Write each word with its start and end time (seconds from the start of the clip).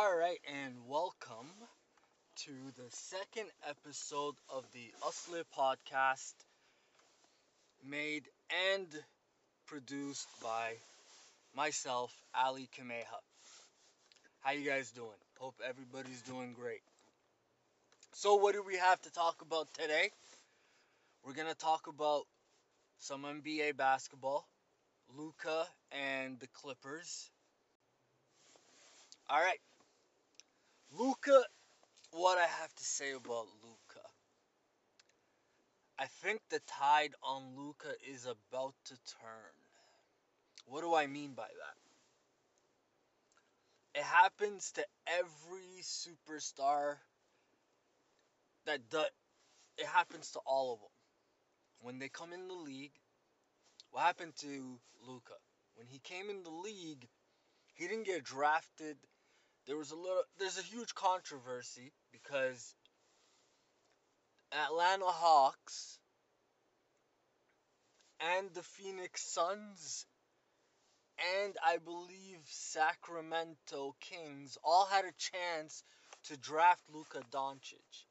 All 0.00 0.16
right, 0.16 0.40
and 0.50 0.72
welcome 0.88 1.52
to 2.44 2.52
the 2.78 2.88
second 2.88 3.50
episode 3.68 4.34
of 4.48 4.64
the 4.72 4.90
Usle 5.06 5.44
podcast, 5.54 6.32
made 7.86 8.24
and 8.72 8.86
produced 9.66 10.26
by 10.42 10.72
myself, 11.54 12.14
Ali 12.34 12.66
Kameha. 12.78 13.20
How 14.40 14.52
you 14.52 14.66
guys 14.66 14.90
doing? 14.90 15.20
Hope 15.38 15.56
everybody's 15.62 16.22
doing 16.22 16.54
great. 16.54 16.80
So, 18.14 18.36
what 18.36 18.54
do 18.54 18.62
we 18.62 18.78
have 18.78 19.02
to 19.02 19.12
talk 19.12 19.42
about 19.42 19.68
today? 19.74 20.12
We're 21.26 21.34
gonna 21.34 21.52
talk 21.52 21.88
about 21.88 22.22
some 23.00 23.26
NBA 23.26 23.76
basketball, 23.76 24.48
Luka 25.14 25.66
and 25.92 26.40
the 26.40 26.46
Clippers. 26.54 27.28
All 29.28 29.38
right. 29.38 29.60
Luka, 30.98 31.42
what 32.10 32.38
I 32.38 32.46
have 32.46 32.74
to 32.74 32.84
say 32.84 33.12
about 33.12 33.46
Luka. 33.62 34.06
I 35.98 36.06
think 36.22 36.40
the 36.48 36.60
tide 36.66 37.14
on 37.22 37.56
Luka 37.56 37.92
is 38.10 38.24
about 38.24 38.74
to 38.86 38.94
turn. 39.20 39.54
What 40.66 40.80
do 40.82 40.94
I 40.94 41.06
mean 41.06 41.34
by 41.34 41.46
that? 41.46 41.76
It 44.00 44.04
happens 44.04 44.72
to 44.72 44.84
every 45.06 45.82
superstar 45.82 46.96
that 48.66 48.88
does 48.88 49.06
it 49.78 49.86
happens 49.86 50.30
to 50.32 50.40
all 50.40 50.74
of 50.74 50.80
them. 50.80 50.88
When 51.80 51.98
they 51.98 52.08
come 52.08 52.32
in 52.32 52.48
the 52.48 52.54
league, 52.54 52.92
what 53.90 54.02
happened 54.02 54.36
to 54.40 54.78
Luka? 55.06 55.34
When 55.74 55.86
he 55.86 55.98
came 56.00 56.28
in 56.30 56.42
the 56.42 56.50
league, 56.50 57.08
he 57.74 57.88
didn't 57.88 58.06
get 58.06 58.24
drafted 58.24 58.96
there 59.70 59.78
was 59.78 59.92
a 59.92 59.96
little 59.96 60.24
there's 60.40 60.58
a 60.58 60.62
huge 60.62 60.96
controversy 60.96 61.92
because 62.10 62.74
Atlanta 64.52 65.04
Hawks 65.04 66.00
and 68.18 68.50
the 68.52 68.64
Phoenix 68.64 69.22
Suns 69.22 70.06
and 71.44 71.54
I 71.64 71.76
believe 71.76 72.40
Sacramento 72.46 73.94
Kings 74.00 74.58
all 74.64 74.86
had 74.86 75.04
a 75.04 75.14
chance 75.16 75.84
to 76.24 76.36
draft 76.36 76.82
Luka 76.92 77.20
Doncic. 77.30 78.06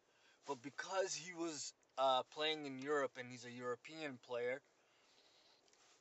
But 0.47 0.61
because 0.61 1.13
he 1.13 1.33
was 1.33 1.73
uh, 1.97 2.21
playing 2.33 2.67
in 2.67 2.79
Europe 2.79 3.17
and 3.19 3.29
he's 3.29 3.43
a 3.43 3.51
European 3.51 4.17
player, 4.25 4.61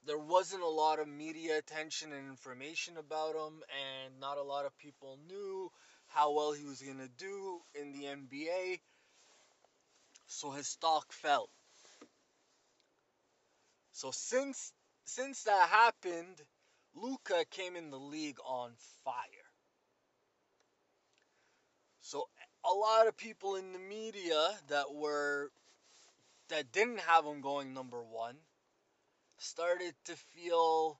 there 0.06 0.18
wasn't 0.18 0.62
a 0.62 0.68
lot 0.68 0.98
of 0.98 1.08
media 1.08 1.58
attention 1.58 2.12
and 2.12 2.28
information 2.28 2.96
about 2.96 3.34
him, 3.34 3.62
and 4.04 4.20
not 4.20 4.38
a 4.38 4.42
lot 4.42 4.64
of 4.64 4.76
people 4.78 5.18
knew 5.28 5.70
how 6.08 6.32
well 6.32 6.52
he 6.52 6.64
was 6.64 6.80
going 6.80 6.98
to 6.98 7.10
do 7.18 7.60
in 7.74 7.92
the 7.92 8.06
NBA. 8.06 8.80
So 10.26 10.50
his 10.50 10.66
stock 10.66 11.12
fell. 11.12 11.48
So 13.92 14.10
since 14.12 14.72
since 15.04 15.44
that 15.44 15.68
happened, 15.70 16.40
Luka 16.94 17.44
came 17.50 17.76
in 17.76 17.90
the 17.90 17.98
league 17.98 18.38
on 18.46 18.70
fire. 19.04 19.48
So 22.00 22.28
a 22.64 22.74
lot 22.74 23.08
of 23.08 23.16
people 23.16 23.56
in 23.56 23.72
the 23.72 23.78
media 23.78 24.50
that 24.68 24.94
were 24.94 25.50
that 26.48 26.72
didn't 26.72 27.00
have 27.00 27.24
him 27.24 27.40
going 27.40 27.74
number 27.74 28.02
1 28.02 28.36
started 29.38 29.94
to 30.04 30.16
feel 30.34 30.98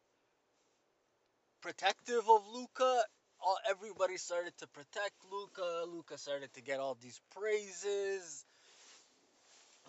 protective 1.60 2.28
of 2.28 2.42
Luka. 2.52 3.02
All 3.40 3.58
everybody 3.68 4.16
started 4.16 4.52
to 4.58 4.66
protect 4.68 5.14
Luka. 5.30 5.84
Luka 5.86 6.18
started 6.18 6.52
to 6.54 6.62
get 6.62 6.80
all 6.80 6.96
these 7.00 7.20
praises. 7.34 8.44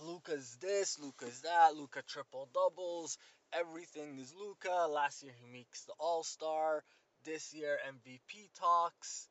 Luka's 0.01 0.57
this, 0.61 0.97
Luka's 0.99 1.41
that, 1.41 1.75
Luka 1.75 2.01
triple 2.07 2.47
doubles. 2.53 3.17
Everything 3.51 4.17
is 4.19 4.33
Luka. 4.33 4.87
Last 4.89 5.23
year 5.23 5.33
he 5.41 5.51
makes 5.51 5.83
the 5.85 5.93
All 5.99 6.23
Star. 6.23 6.83
This 7.25 7.53
year 7.53 7.77
MVP 7.87 8.49
talks. 8.59 9.27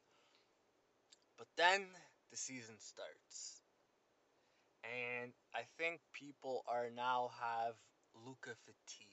But 1.39 1.47
then 1.57 1.87
the 2.31 2.37
season 2.37 2.75
starts. 2.81 3.62
And 4.84 5.33
I 5.55 5.62
think 5.78 6.01
people 6.12 6.65
are 6.69 6.91
now 6.95 7.31
have 7.41 7.75
Luka 8.27 8.51
fatigue. 8.65 9.08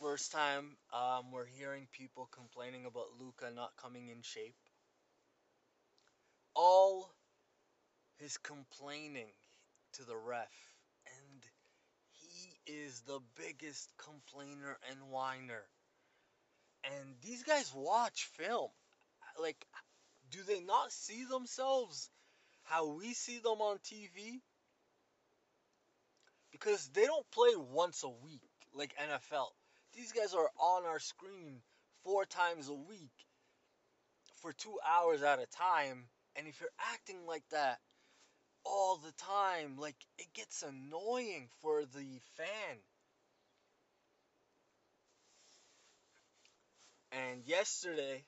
First 0.00 0.32
time 0.32 0.76
um, 0.92 1.30
we're 1.30 1.46
hearing 1.46 1.86
people 1.92 2.26
complaining 2.32 2.86
about 2.86 3.20
Luka 3.20 3.50
not 3.54 3.76
coming 3.76 4.08
in 4.08 4.22
shape. 4.22 4.56
All 6.54 7.12
his 8.18 8.36
complaining 8.38 9.32
to 9.94 10.04
the 10.04 10.16
ref, 10.16 10.48
and 11.06 11.44
he 12.12 12.72
is 12.72 13.00
the 13.02 13.20
biggest 13.36 13.90
complainer 13.98 14.78
and 14.90 15.10
whiner. 15.10 15.64
And 16.84 17.16
these 17.22 17.42
guys 17.44 17.72
watch 17.74 18.28
film. 18.36 18.70
Like, 19.40 19.66
do 20.30 20.42
they 20.42 20.60
not 20.60 20.92
see 20.92 21.24
themselves 21.24 22.10
how 22.64 22.86
we 22.94 23.14
see 23.14 23.38
them 23.38 23.60
on 23.60 23.78
TV? 23.78 24.40
because 26.52 26.88
they 26.88 27.04
don't 27.06 27.30
play 27.30 27.54
once 27.56 28.02
a 28.02 28.08
week 28.08 28.42
like 28.74 28.94
NFL. 28.96 29.48
These 29.94 30.12
guys 30.12 30.34
are 30.34 30.50
on 30.58 30.84
our 30.84 30.98
screen 30.98 31.60
four 32.04 32.24
times 32.24 32.68
a 32.68 32.74
week 32.74 33.12
for 34.42 34.52
two 34.52 34.78
hours 34.88 35.22
at 35.22 35.38
a 35.38 35.46
time. 35.46 36.04
And 36.36 36.46
if 36.46 36.60
you're 36.60 36.70
acting 36.94 37.26
like 37.26 37.44
that 37.50 37.78
all 38.64 38.96
the 38.96 39.12
time, 39.12 39.76
like 39.78 39.96
it 40.18 40.32
gets 40.34 40.62
annoying 40.62 41.48
for 41.62 41.82
the 41.82 42.20
fan. 42.36 42.78
And 47.12 47.44
yesterday 47.46 48.24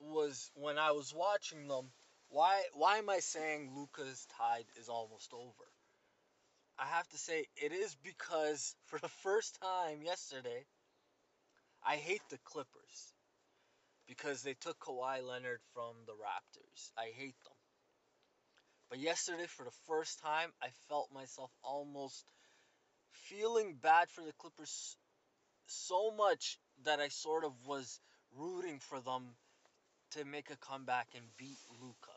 was 0.00 0.50
when 0.54 0.78
I 0.78 0.92
was 0.92 1.14
watching 1.14 1.68
them. 1.68 1.90
Why 2.30 2.62
why 2.74 2.98
am 2.98 3.08
I 3.08 3.20
saying 3.20 3.72
Luka's 3.74 4.26
tide 4.38 4.66
is 4.80 4.88
almost 4.88 5.32
over? 5.32 5.67
I 6.78 6.86
have 6.86 7.08
to 7.08 7.18
say 7.18 7.46
it 7.56 7.72
is 7.72 7.96
because 8.04 8.74
for 8.86 8.98
the 9.00 9.08
first 9.08 9.58
time 9.60 10.02
yesterday, 10.02 10.64
I 11.84 11.96
hate 11.96 12.22
the 12.30 12.38
Clippers 12.44 13.14
because 14.06 14.42
they 14.42 14.54
took 14.54 14.78
Kawhi 14.78 15.22
Leonard 15.26 15.60
from 15.74 15.94
the 16.06 16.12
Raptors. 16.12 16.90
I 16.96 17.10
hate 17.14 17.36
them. 17.44 17.56
But 18.90 19.00
yesterday, 19.00 19.46
for 19.46 19.64
the 19.64 19.76
first 19.86 20.20
time, 20.20 20.50
I 20.62 20.68
felt 20.88 21.12
myself 21.12 21.50
almost 21.62 22.24
feeling 23.10 23.76
bad 23.82 24.08
for 24.08 24.22
the 24.22 24.32
Clippers 24.38 24.96
so 25.66 26.10
much 26.16 26.58
that 26.84 27.00
I 27.00 27.08
sort 27.08 27.44
of 27.44 27.52
was 27.66 28.00
rooting 28.34 28.78
for 28.78 29.00
them 29.00 29.24
to 30.12 30.24
make 30.24 30.50
a 30.50 30.56
comeback 30.56 31.08
and 31.14 31.24
beat 31.36 31.58
Luka. 31.80 32.16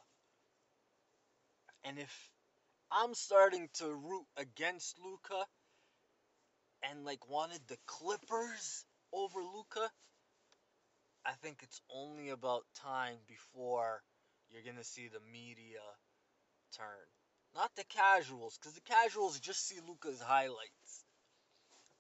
And 1.84 2.00
if 2.00 2.30
I'm 2.92 3.14
starting 3.14 3.70
to 3.76 3.94
root 3.94 4.26
against 4.38 5.00
Luka 5.00 5.46
and 6.84 7.06
like 7.06 7.30
wanted 7.30 7.62
the 7.68 7.78
Clippers 7.86 8.86
over 9.14 9.40
Luka. 9.40 9.90
I 11.26 11.34
think 11.42 11.60
it's 11.62 11.82
only 11.94 12.30
about 12.30 12.66
time 12.76 13.18
before 13.28 14.02
you're 14.50 14.64
gonna 14.64 14.84
see 14.84 15.08
the 15.08 15.22
media 15.32 15.80
turn. 16.76 17.08
Not 17.56 17.72
the 17.76 17.84
casuals, 17.86 18.58
because 18.58 18.74
the 18.74 18.82
casuals 18.82 19.40
just 19.40 19.68
see 19.68 19.80
Luka's 19.88 20.22
highlights. 20.22 21.06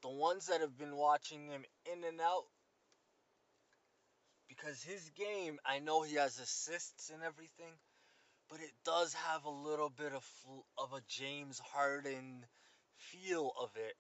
The 0.01 0.09
ones 0.09 0.47
that 0.47 0.61
have 0.61 0.77
been 0.77 0.95
watching 0.95 1.47
him 1.47 1.63
in 1.91 2.03
and 2.03 2.19
out, 2.19 2.45
because 4.49 4.81
his 4.83 5.09
game, 5.11 5.59
I 5.65 5.79
know 5.79 6.01
he 6.01 6.15
has 6.15 6.39
assists 6.39 7.09
and 7.11 7.21
everything, 7.23 7.73
but 8.51 8.59
it 8.59 8.73
does 8.83 9.13
have 9.13 9.45
a 9.45 9.49
little 9.49 9.89
bit 9.89 10.11
of 10.11 10.27
of 10.77 10.91
a 10.91 11.01
James 11.07 11.59
Harden 11.73 12.45
feel 12.97 13.53
of 13.59 13.71
it 13.77 13.95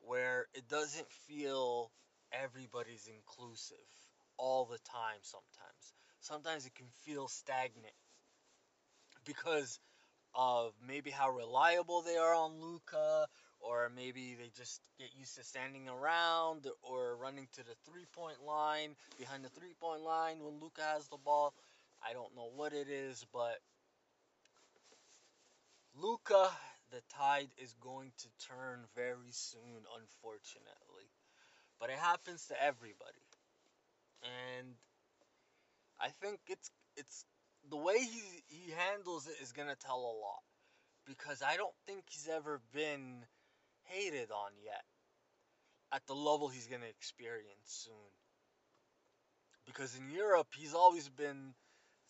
where 0.00 0.46
it 0.54 0.66
doesn't 0.68 1.08
feel 1.28 1.92
everybody's 2.32 3.08
inclusive 3.14 3.76
all 4.38 4.64
the 4.64 4.78
time 4.78 5.20
sometimes. 5.20 5.94
Sometimes 6.20 6.64
it 6.64 6.74
can 6.74 6.86
feel 7.04 7.28
stagnant 7.28 7.92
because 9.26 9.78
of 10.34 10.72
maybe 10.86 11.10
how 11.10 11.30
reliable 11.30 12.00
they 12.00 12.16
are 12.16 12.34
on 12.34 12.60
Luka, 12.60 13.26
or 13.60 13.90
maybe 13.94 14.34
they 14.40 14.50
just 14.56 14.80
get 14.98 15.08
used 15.18 15.36
to 15.36 15.44
standing 15.44 15.88
around 15.88 16.66
or 16.82 17.16
running 17.16 17.48
to 17.52 17.64
the 17.64 17.74
three 17.84 18.06
point 18.14 18.38
line 18.46 18.94
behind 19.18 19.44
the 19.44 19.50
three 19.50 19.74
point 19.78 20.02
line 20.02 20.38
when 20.42 20.58
Luka 20.58 20.82
has 20.82 21.06
the 21.08 21.18
ball. 21.22 21.52
I 22.02 22.14
don't 22.14 22.34
know 22.34 22.48
what 22.56 22.72
it 22.72 22.88
is, 22.88 23.26
but 23.30 23.58
Luka, 25.94 26.50
the 26.90 27.02
tide 27.16 27.50
is 27.62 27.74
going 27.80 28.12
to 28.18 28.28
turn 28.48 28.84
very 28.94 29.30
soon, 29.32 29.84
unfortunately. 30.00 31.10
But 31.78 31.90
it 31.90 31.98
happens 31.98 32.46
to 32.46 32.62
everybody. 32.62 33.26
And 34.22 34.74
I 36.00 36.08
think 36.22 36.40
it's 36.48 36.70
it's 36.96 37.24
the 37.68 37.76
way 37.76 37.98
he 37.98 38.22
he 38.46 38.72
handles 38.72 39.26
it 39.26 39.36
is 39.42 39.52
gonna 39.52 39.76
tell 39.76 39.98
a 39.98 40.16
lot 40.20 40.42
because 41.06 41.42
I 41.42 41.56
don't 41.56 41.74
think 41.86 42.04
he's 42.10 42.28
ever 42.28 42.60
been 42.72 43.24
hated 43.84 44.30
on 44.30 44.52
yet 44.64 44.84
at 45.92 46.06
the 46.06 46.14
level 46.14 46.48
he's 46.48 46.66
gonna 46.66 46.86
experience 46.86 47.66
soon. 47.66 48.12
Because 49.66 49.96
in 49.96 50.10
Europe, 50.10 50.48
he's 50.56 50.74
always 50.74 51.08
been 51.08 51.54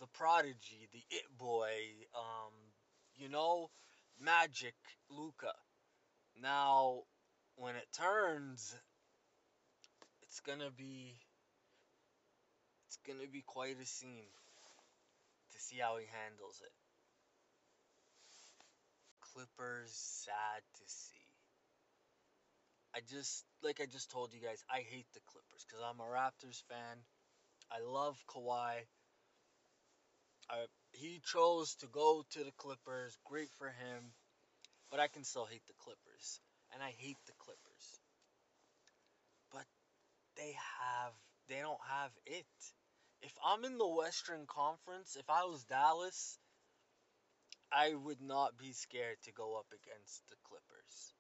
the 0.01 0.07
prodigy, 0.09 0.89
the 0.93 1.03
it 1.11 1.25
boy, 1.39 1.73
um, 2.17 2.53
you 3.21 3.29
know, 3.29 3.69
magic 4.19 4.75
Luka. 5.11 5.53
Now, 6.41 7.03
when 7.57 7.77
it 7.77 7.87
turns, 7.93 8.75
it's 10.23 10.41
gonna 10.41 10.71
be 10.77 11.15
it's 12.89 12.99
gonna 13.07 13.29
be 13.31 13.43
quite 13.47 13.77
a 13.81 13.87
scene 13.87 14.33
to 15.53 15.61
see 15.61 15.77
how 15.77 15.99
he 15.99 16.07
handles 16.25 16.63
it. 16.65 16.73
Clippers 19.21 19.93
sad 19.93 20.63
to 20.79 20.85
see. 20.87 21.17
I 22.95 23.01
just 23.09 23.45
like 23.63 23.81
I 23.83 23.87
just 23.87 24.11
told 24.11 24.33
you 24.33 24.41
guys, 24.41 24.65
I 24.71 24.79
hate 24.79 25.07
the 25.13 25.21
Clippers 25.27 25.67
because 25.69 25.85
I'm 25.85 26.01
a 26.01 26.05
Raptors 26.05 26.63
fan. 26.69 27.05
I 27.71 27.85
love 27.87 28.17
Kawhi. 28.27 28.81
I, 30.49 30.65
he 30.93 31.21
chose 31.25 31.75
to 31.77 31.87
go 31.87 32.25
to 32.31 32.45
the 32.45 32.53
Clippers. 32.53 33.17
Great 33.25 33.51
for 33.59 33.69
him. 33.69 34.13
But 34.91 35.01
I 35.01 35.09
can 35.09 35.25
still 35.25 35.47
hate 35.47 35.67
the 35.67 35.75
Clippers. 35.79 36.41
And 36.73 36.83
I 36.83 36.93
hate 36.99 37.19
the 37.27 37.33
Clippers. 37.39 38.01
But 39.53 39.65
they 40.37 40.53
have 40.53 41.13
they 41.49 41.61
don't 41.61 41.81
have 41.89 42.11
it. 42.27 42.47
If 43.23 43.33
I'm 43.45 43.65
in 43.65 43.77
the 43.77 43.89
Western 43.89 44.47
Conference, 44.47 45.17
if 45.19 45.29
I 45.29 45.45
was 45.45 45.65
Dallas, 45.65 46.39
I 47.73 47.93
would 47.95 48.21
not 48.21 48.57
be 48.57 48.73
scared 48.73 49.17
to 49.25 49.33
go 49.33 49.57
up 49.59 49.67
against 49.73 50.23
the 50.29 50.37
Clippers. 50.45 51.13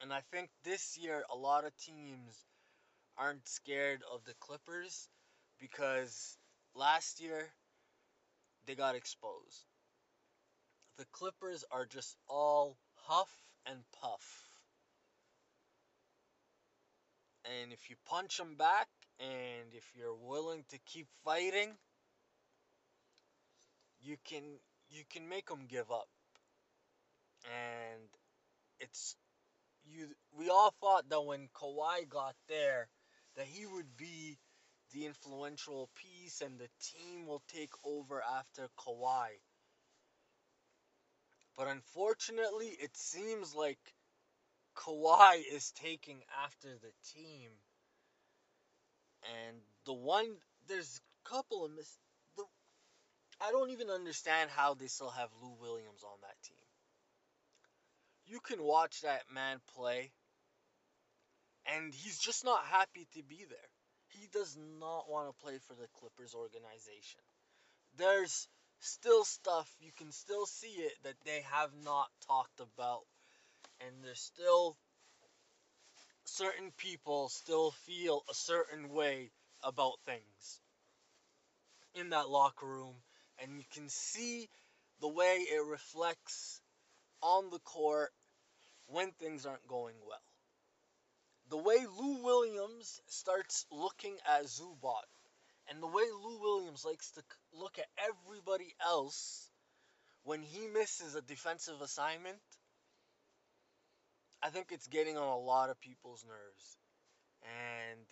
And 0.00 0.12
I 0.12 0.20
think 0.32 0.50
this 0.64 0.98
year 0.98 1.22
a 1.30 1.36
lot 1.36 1.64
of 1.64 1.76
teams 1.78 2.44
aren't 3.16 3.46
scared 3.48 4.02
of 4.12 4.24
the 4.24 4.34
Clippers 4.40 5.08
because 5.58 6.36
last 6.74 7.20
year 7.20 7.48
they 8.70 8.76
got 8.76 8.94
exposed. 8.94 9.64
The 10.96 11.04
Clippers 11.10 11.64
are 11.72 11.86
just 11.86 12.16
all 12.28 12.76
huff 12.94 13.28
and 13.66 13.78
puff. 14.00 14.48
And 17.44 17.72
if 17.72 17.90
you 17.90 17.96
punch 18.06 18.36
them 18.36 18.54
back 18.56 18.86
and 19.18 19.74
if 19.74 19.82
you're 19.96 20.14
willing 20.14 20.62
to 20.68 20.78
keep 20.86 21.08
fighting, 21.24 21.70
you 24.00 24.16
can 24.24 24.44
you 24.88 25.02
can 25.12 25.28
make 25.28 25.48
them 25.48 25.66
give 25.68 25.90
up. 25.90 26.08
And 27.46 28.02
it's 28.78 29.16
you 29.84 30.06
we 30.38 30.48
all 30.48 30.72
thought 30.80 31.08
that 31.08 31.22
when 31.22 31.48
Kawhi 31.54 32.08
got 32.08 32.36
there 32.48 32.86
that 33.36 33.46
he 33.46 33.66
would 33.66 33.96
be 33.96 34.38
the 34.92 35.06
influential 35.06 35.88
piece 35.94 36.40
and 36.40 36.58
the 36.58 36.68
team 36.82 37.26
will 37.26 37.42
take 37.48 37.72
over 37.84 38.22
after 38.22 38.68
Kawhi. 38.78 39.28
But 41.56 41.68
unfortunately, 41.68 42.68
it 42.68 42.96
seems 42.96 43.54
like 43.54 43.78
Kawhi 44.76 45.42
is 45.52 45.72
taking 45.72 46.22
after 46.44 46.68
the 46.68 46.92
team. 47.14 47.50
And 49.46 49.56
the 49.84 49.92
one 49.92 50.26
there's 50.68 51.00
a 51.26 51.28
couple 51.28 51.64
of 51.64 51.72
mis 51.72 51.98
the 52.36 52.44
I 53.40 53.50
don't 53.50 53.70
even 53.70 53.90
understand 53.90 54.50
how 54.50 54.74
they 54.74 54.86
still 54.86 55.10
have 55.10 55.28
Lou 55.42 55.54
Williams 55.60 56.02
on 56.02 56.18
that 56.22 56.36
team. 56.42 56.56
You 58.26 58.40
can 58.40 58.62
watch 58.62 59.02
that 59.02 59.22
man 59.32 59.58
play 59.74 60.12
and 61.66 61.92
he's 61.94 62.18
just 62.18 62.44
not 62.44 62.64
happy 62.64 63.06
to 63.14 63.22
be 63.22 63.44
there. 63.48 63.69
He 64.10 64.28
does 64.32 64.56
not 64.80 65.10
want 65.10 65.28
to 65.28 65.44
play 65.44 65.58
for 65.66 65.74
the 65.74 65.88
Clippers 65.98 66.34
organization. 66.34 67.20
There's 67.96 68.48
still 68.80 69.24
stuff 69.24 69.68
you 69.80 69.92
can 69.96 70.10
still 70.10 70.46
see 70.46 70.82
it 70.82 70.92
that 71.04 71.14
they 71.24 71.42
have 71.52 71.70
not 71.84 72.08
talked 72.26 72.60
about. 72.60 73.04
And 73.80 74.04
there's 74.04 74.20
still 74.20 74.76
certain 76.24 76.70
people 76.76 77.28
still 77.28 77.72
feel 77.86 78.22
a 78.30 78.34
certain 78.34 78.90
way 78.90 79.30
about 79.62 80.00
things 80.06 80.60
in 81.94 82.10
that 82.10 82.28
locker 82.28 82.66
room. 82.66 82.94
And 83.42 83.58
you 83.58 83.64
can 83.72 83.88
see 83.88 84.48
the 85.00 85.08
way 85.08 85.46
it 85.50 85.64
reflects 85.64 86.60
on 87.22 87.50
the 87.50 87.58
court 87.60 88.10
when 88.86 89.12
things 89.12 89.46
aren't 89.46 89.66
going 89.66 89.94
well 90.06 90.29
the 91.50 91.58
way 91.58 91.78
Lou 91.98 92.22
Williams 92.22 93.00
starts 93.08 93.66
looking 93.72 94.16
at 94.26 94.44
Zubac 94.44 95.10
and 95.68 95.82
the 95.82 95.86
way 95.88 96.04
Lou 96.22 96.40
Williams 96.40 96.84
likes 96.84 97.10
to 97.12 97.22
look 97.52 97.78
at 97.78 97.86
everybody 97.98 98.72
else 98.84 99.50
when 100.22 100.42
he 100.42 100.68
misses 100.68 101.16
a 101.16 101.22
defensive 101.22 101.80
assignment, 101.80 102.38
I 104.42 104.50
think 104.50 104.68
it's 104.70 104.86
getting 104.86 105.16
on 105.18 105.26
a 105.26 105.38
lot 105.38 105.70
of 105.70 105.80
people's 105.80 106.24
nerves. 106.24 106.76
And 107.42 108.06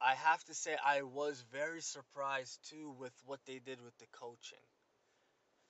I 0.00 0.14
have 0.14 0.42
to 0.44 0.54
say, 0.54 0.76
I 0.84 1.02
was 1.02 1.42
very 1.52 1.80
surprised 1.80 2.58
too 2.70 2.94
with 2.98 3.12
what 3.26 3.40
they 3.46 3.58
did 3.58 3.80
with 3.82 3.96
the 3.98 4.06
coaching. 4.12 4.58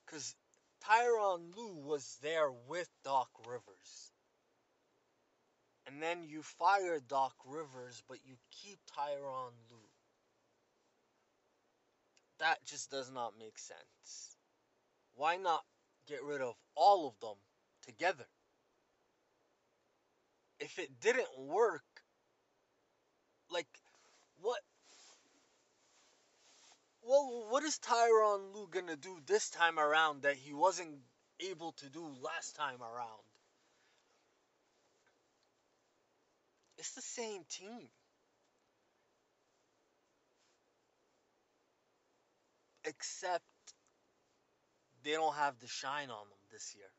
Because 0.05 0.35
Tyronn 0.85 1.55
Lue 1.55 1.75
was 1.85 2.17
there 2.21 2.51
with 2.67 2.89
Doc 3.03 3.29
Rivers 3.47 4.12
and 5.87 6.01
then 6.01 6.23
you 6.23 6.41
fire 6.41 6.99
Doc 6.99 7.33
Rivers, 7.45 8.01
but 8.07 8.17
you 8.25 8.35
keep 8.51 8.79
Tyronn 8.97 9.53
Lue. 9.69 9.89
That 12.39 12.63
just 12.65 12.89
does 12.89 13.11
not 13.11 13.37
make 13.39 13.57
sense. 13.57 14.37
Why 15.15 15.37
not 15.37 15.63
get 16.07 16.23
rid 16.23 16.41
of 16.41 16.55
all 16.75 17.07
of 17.07 17.19
them 17.19 17.37
together? 17.85 18.25
If 20.59 20.79
it 20.79 20.99
didn't 20.99 21.37
work, 21.37 21.83
like, 23.49 23.67
what? 24.41 24.59
Well, 27.01 27.47
what 27.49 27.63
is 27.63 27.77
Tyronn 27.79 28.53
Lue 28.53 28.67
gonna 28.71 28.95
do 28.95 29.19
this 29.25 29.49
time 29.49 29.77
around 29.77 30.21
that 30.21 30.37
he 30.37 30.53
wasn't 30.53 30.99
able 31.39 31.73
to 31.73 31.89
do 31.89 32.03
last 32.21 32.55
time 32.55 32.81
around? 32.81 33.23
It's 36.83 36.95
the 36.95 37.01
same 37.01 37.45
team. 37.49 37.87
Except 42.83 43.45
they 45.01 45.11
don't 45.11 45.33
have 45.35 45.57
the 45.61 45.67
shine 45.67 46.09
on 46.09 46.27
them 46.27 46.43
this 46.51 46.75
year. 46.75 46.89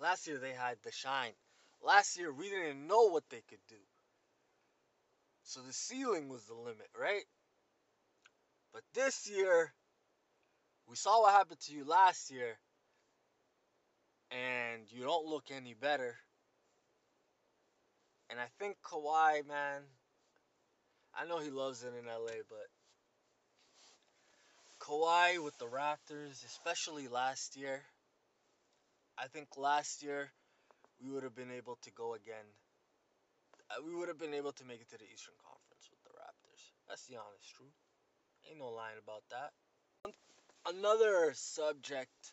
Last 0.00 0.26
year 0.26 0.38
they 0.38 0.50
had 0.50 0.76
the 0.82 0.90
shine. 0.90 1.30
Last 1.86 2.18
year 2.18 2.32
we 2.32 2.50
didn't 2.50 2.84
know 2.88 3.10
what 3.10 3.22
they 3.30 3.44
could 3.48 3.64
do. 3.68 3.76
So 5.44 5.60
the 5.60 5.72
ceiling 5.72 6.28
was 6.28 6.42
the 6.46 6.54
limit, 6.54 6.88
right? 7.00 7.22
But 8.72 8.82
this 8.92 9.30
year, 9.30 9.72
we 10.88 10.96
saw 10.96 11.20
what 11.20 11.32
happened 11.32 11.60
to 11.60 11.72
you 11.72 11.84
last 11.84 12.32
year, 12.32 12.58
and 14.32 14.82
you 14.90 15.04
don't 15.04 15.26
look 15.26 15.44
any 15.52 15.74
better. 15.74 16.16
And 18.32 18.40
I 18.40 18.48
think 18.58 18.78
Kawhi, 18.80 19.46
man, 19.46 19.82
I 21.14 21.26
know 21.26 21.38
he 21.38 21.50
loves 21.50 21.84
it 21.84 21.92
in 21.92 22.06
LA, 22.06 22.40
but 22.48 22.66
Kawhi 24.80 25.44
with 25.44 25.58
the 25.58 25.66
Raptors, 25.66 26.42
especially 26.46 27.08
last 27.08 27.58
year, 27.58 27.82
I 29.18 29.26
think 29.26 29.48
last 29.58 30.02
year 30.02 30.32
we 31.04 31.10
would 31.10 31.24
have 31.24 31.36
been 31.36 31.52
able 31.52 31.76
to 31.82 31.90
go 31.90 32.14
again. 32.14 32.48
Uh, 33.70 33.82
we 33.84 33.94
would 33.94 34.08
have 34.08 34.18
been 34.18 34.32
able 34.32 34.52
to 34.52 34.64
make 34.64 34.80
it 34.80 34.88
to 34.88 34.96
the 34.96 35.04
Eastern 35.12 35.34
Conference 35.44 35.90
with 35.90 36.02
the 36.02 36.16
Raptors. 36.16 36.72
That's 36.88 37.04
the 37.08 37.16
honest 37.16 37.54
truth. 37.54 37.76
Ain't 38.48 38.58
no 38.58 38.70
lying 38.70 38.96
about 38.96 39.24
that. 39.28 39.52
Another 40.64 41.34
subject 41.34 42.32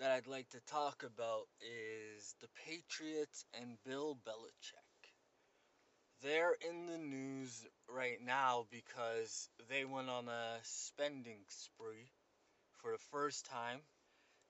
that 0.00 0.10
I'd 0.10 0.26
like 0.26 0.48
to 0.48 0.60
talk 0.66 1.04
about 1.04 1.46
the 2.40 2.48
Patriots 2.66 3.44
and 3.54 3.76
Bill 3.84 4.16
Belichick. 4.26 5.12
They're 6.22 6.56
in 6.68 6.86
the 6.86 6.98
news 6.98 7.66
right 7.88 8.18
now 8.24 8.66
because 8.70 9.48
they 9.68 9.84
went 9.84 10.10
on 10.10 10.28
a 10.28 10.58
spending 10.62 11.40
spree 11.48 12.10
for 12.82 12.92
the 12.92 13.02
first 13.10 13.46
time. 13.46 13.80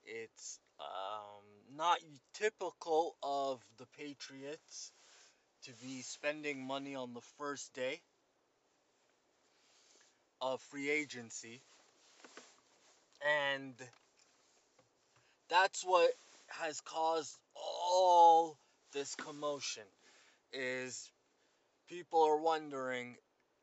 It's 0.04 0.58
um, 0.80 1.76
not 1.76 1.98
typical 2.34 3.16
of 3.22 3.60
the 3.78 3.86
Patriots 3.98 4.92
to 5.64 5.72
be 5.82 6.02
spending 6.02 6.66
money 6.66 6.94
on 6.94 7.14
the 7.14 7.22
first 7.38 7.72
day. 7.74 8.00
of 10.40 10.60
free 10.62 10.90
agency. 10.90 11.60
And 13.50 13.74
that's 15.48 15.82
what 15.84 16.10
has 16.48 16.80
caused 16.80 17.36
all 17.60 18.58
this 18.92 19.14
commotion 19.14 19.84
is 20.52 21.10
people 21.88 22.22
are 22.22 22.40
wondering 22.40 23.16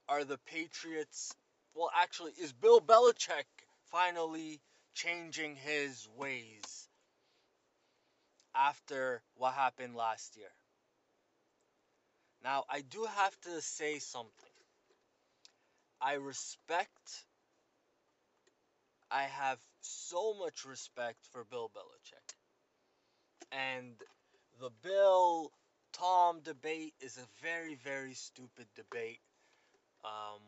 are 0.08 0.24
the 0.24 0.38
Patriots 0.46 1.34
well 1.76 1.92
actually 2.02 2.32
is 2.42 2.54
Bill 2.54 2.82
Belichick 2.82 3.46
finally 3.92 4.62
changing 4.94 5.56
his 5.56 6.08
ways 6.18 6.88
after 8.56 9.22
what 9.36 9.54
happened 9.54 9.96
last 9.96 10.36
year. 10.38 10.50
Now, 12.44 12.66
I 12.70 12.82
do 12.82 13.06
have 13.06 13.40
to 13.42 13.62
say 13.62 14.00
something. 14.00 14.32
I 16.02 16.14
respect, 16.14 17.26
I 19.12 19.24
have 19.24 19.60
so 19.82 20.36
much 20.40 20.66
respect 20.66 21.18
for 21.32 21.44
Bill 21.44 21.70
Belichick. 21.76 22.37
And 23.52 23.96
the 24.60 24.72
Bill 24.84 25.52
Tom 25.94 26.42
debate 26.44 26.94
is 27.00 27.18
a 27.18 27.44
very, 27.44 27.76
very 27.76 28.14
stupid 28.14 28.68
debate. 28.76 29.20
Um, 30.04 30.42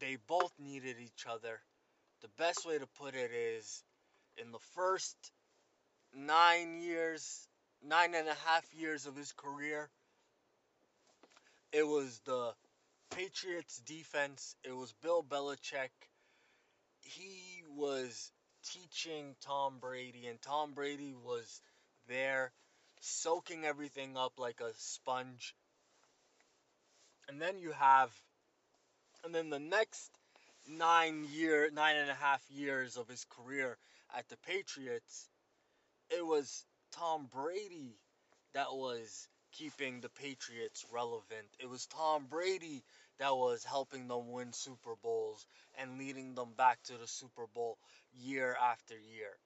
they 0.00 0.16
both 0.26 0.52
needed 0.58 0.96
each 1.00 1.26
other 1.28 1.60
the 2.20 2.28
best 2.36 2.66
way 2.66 2.78
to 2.78 2.86
put 2.86 3.14
it 3.14 3.30
is 3.32 3.82
in 4.36 4.50
the 4.50 4.58
first 4.74 5.16
nine 6.14 6.80
years, 6.80 7.48
nine 7.82 8.14
and 8.14 8.28
a 8.28 8.34
half 8.46 8.64
years 8.74 9.06
of 9.06 9.16
his 9.16 9.32
career, 9.32 9.88
it 11.72 11.86
was 11.86 12.20
the 12.24 12.52
Patriots 13.10 13.80
defense, 13.86 14.56
it 14.64 14.74
was 14.74 14.92
Bill 15.02 15.22
Belichick. 15.22 15.90
He 17.00 17.62
was 17.76 18.32
teaching 18.64 19.34
Tom 19.40 19.78
Brady, 19.80 20.26
and 20.26 20.40
Tom 20.42 20.72
Brady 20.72 21.14
was 21.14 21.62
there 22.08 22.52
soaking 23.00 23.64
everything 23.64 24.16
up 24.16 24.32
like 24.38 24.60
a 24.60 24.72
sponge. 24.76 25.54
And 27.28 27.40
then 27.40 27.58
you 27.58 27.72
have, 27.72 28.10
and 29.24 29.34
then 29.34 29.50
the 29.50 29.58
next 29.58 30.10
nine 30.68 31.26
year, 31.32 31.70
nine 31.72 31.96
and 31.96 32.10
a 32.10 32.14
half 32.14 32.42
years 32.50 32.96
of 32.96 33.08
his 33.08 33.24
career 33.30 33.76
at 34.16 34.28
the 34.28 34.36
Patriots, 34.38 35.28
it 36.10 36.24
was 36.24 36.64
Tom 36.92 37.28
Brady 37.32 37.94
that 38.54 38.72
was 38.72 39.28
keeping 39.52 40.00
the 40.00 40.08
Patriots 40.08 40.84
relevant. 40.92 41.48
It 41.58 41.68
was 41.68 41.86
Tom 41.86 42.26
Brady 42.30 42.82
that 43.18 43.36
was 43.36 43.64
helping 43.64 44.08
them 44.08 44.32
win 44.32 44.52
Super 44.52 44.94
Bowls 45.02 45.44
and 45.78 45.98
leading 45.98 46.34
them 46.34 46.50
back 46.56 46.82
to 46.84 46.96
the 46.96 47.06
Super 47.06 47.46
Bowl 47.54 47.78
year 48.22 48.56
after 48.60 48.94
year. 48.94 49.36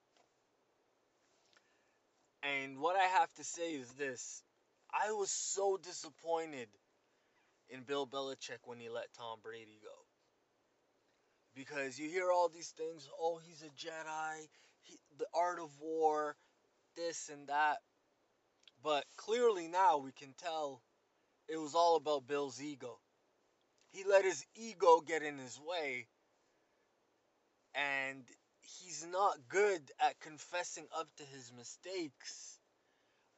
And 2.43 2.79
what 2.79 2.95
I 2.95 3.05
have 3.05 3.33
to 3.35 3.43
say 3.43 3.71
is 3.71 3.89
this 3.93 4.43
I 4.91 5.11
was 5.13 5.31
so 5.31 5.77
disappointed 5.77 6.67
in 7.69 7.83
Bill 7.83 8.05
Belichick 8.05 8.59
when 8.65 8.79
he 8.79 8.89
let 8.89 9.13
Tom 9.17 9.39
Brady 9.41 9.79
go 9.81 10.03
because 11.55 11.99
you 11.99 12.09
hear 12.09 12.31
all 12.31 12.49
these 12.49 12.73
things. 12.77 13.07
Oh, 13.19 13.39
he's 13.43 13.63
a 13.63 13.69
Jedi. 13.69 14.47
He, 14.81 14.97
the 15.17 15.25
art 15.33 15.59
of 15.59 15.69
war, 15.79 16.35
this 16.95 17.29
and 17.31 17.47
that. 17.47 17.77
But 18.83 19.05
clearly 19.15 19.67
now 19.67 19.97
we 19.97 20.11
can 20.11 20.33
tell 20.37 20.81
it 21.47 21.57
was 21.57 21.75
all 21.75 21.95
about 21.95 22.27
Bill's 22.27 22.61
ego. 22.61 22.99
He 23.91 24.03
let 24.03 24.25
his 24.25 24.43
ego 24.55 25.01
get 25.05 25.21
in 25.21 25.37
his 25.37 25.59
way, 25.59 26.07
and 27.75 28.23
he's 28.63 29.05
not 29.11 29.37
good 29.49 29.81
at 29.99 30.19
confessing 30.21 30.85
up 30.97 31.07
to 31.17 31.23
his 31.23 31.51
mistakes 31.57 32.59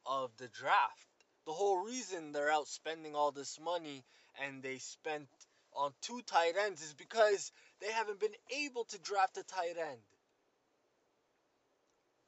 of 0.04 0.30
the 0.38 0.48
draft. 0.48 1.06
The 1.46 1.52
whole 1.52 1.84
reason 1.84 2.32
they're 2.32 2.50
out 2.50 2.68
spending 2.68 3.14
all 3.14 3.32
this 3.32 3.58
money 3.60 4.04
and 4.44 4.62
they 4.62 4.78
spent 4.78 5.28
on 5.74 5.92
two 6.00 6.20
tight 6.26 6.54
ends 6.64 6.82
is 6.82 6.94
because 6.94 7.52
they 7.80 7.92
haven't 7.92 8.20
been 8.20 8.34
able 8.64 8.84
to 8.84 8.98
draft 8.98 9.36
a 9.36 9.42
tight 9.42 9.76
end. 9.78 10.00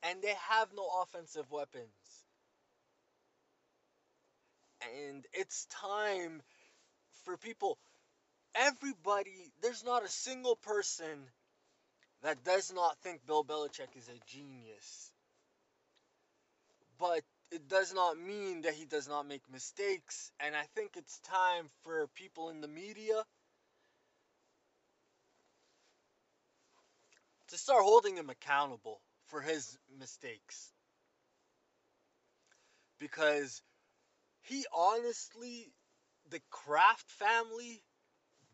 And 0.05 0.23
they 0.23 0.35
have 0.51 0.69
no 0.77 0.87
offensive 1.03 1.51
weapons. 1.51 1.85
And 5.05 5.25
it's 5.33 5.67
time 5.67 6.41
for 7.25 7.37
people, 7.37 7.79
everybody, 8.55 9.53
there's 9.61 9.85
not 9.85 10.05
a 10.05 10.09
single 10.09 10.57
person 10.57 11.19
that 12.23 12.45
does 12.45 12.73
not 12.73 12.99
think 13.03 13.27
Bill 13.27 13.45
Belichick 13.45 13.97
is 13.97 14.09
a 14.09 14.19
genius. 14.27 15.13
But 16.99 17.23
it 17.51 17.69
does 17.69 17.95
not 17.95 18.19
mean 18.19 18.63
that 18.63 18.75
he 18.75 18.85
does 18.85 19.09
not 19.09 19.27
make 19.27 19.43
mistakes. 19.51 20.33
And 20.41 20.57
I 20.57 20.65
think 20.75 20.93
it's 20.97 21.19
time 21.21 21.69
for 21.85 22.09
people 22.15 22.51
in 22.51 22.61
the 22.61 22.69
media 22.69 23.23
to 27.49 27.57
start 27.57 27.83
holding 27.83 28.17
him 28.17 28.31
accountable 28.31 29.01
for 29.29 29.41
his 29.41 29.79
mistakes. 29.99 30.73
Because 32.99 33.63
he 34.43 34.65
honestly, 34.75 35.71
the 36.31 36.41
Kraft 36.51 37.09
family, 37.13 37.81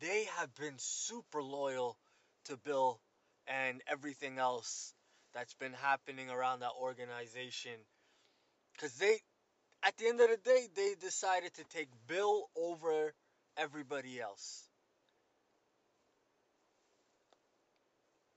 they 0.01 0.27
have 0.37 0.55
been 0.57 0.75
super 0.77 1.43
loyal 1.43 1.97
to 2.45 2.57
Bill 2.59 3.01
and 3.47 3.83
everything 3.87 4.39
else 4.39 4.95
that's 5.35 5.55
been 5.55 5.73
happening 5.73 6.31
around 6.31 6.61
that 6.61 6.73
organization. 6.81 7.79
Because 8.73 8.95
they, 8.95 9.19
at 9.83 9.97
the 9.97 10.07
end 10.07 10.21
of 10.21 10.31
the 10.31 10.37
day, 10.37 10.67
they 10.75 10.95
decided 11.01 11.55
to 11.55 11.65
take 11.65 11.89
Bill 12.07 12.49
over 12.57 13.15
everybody 13.57 14.21
else. 14.21 14.69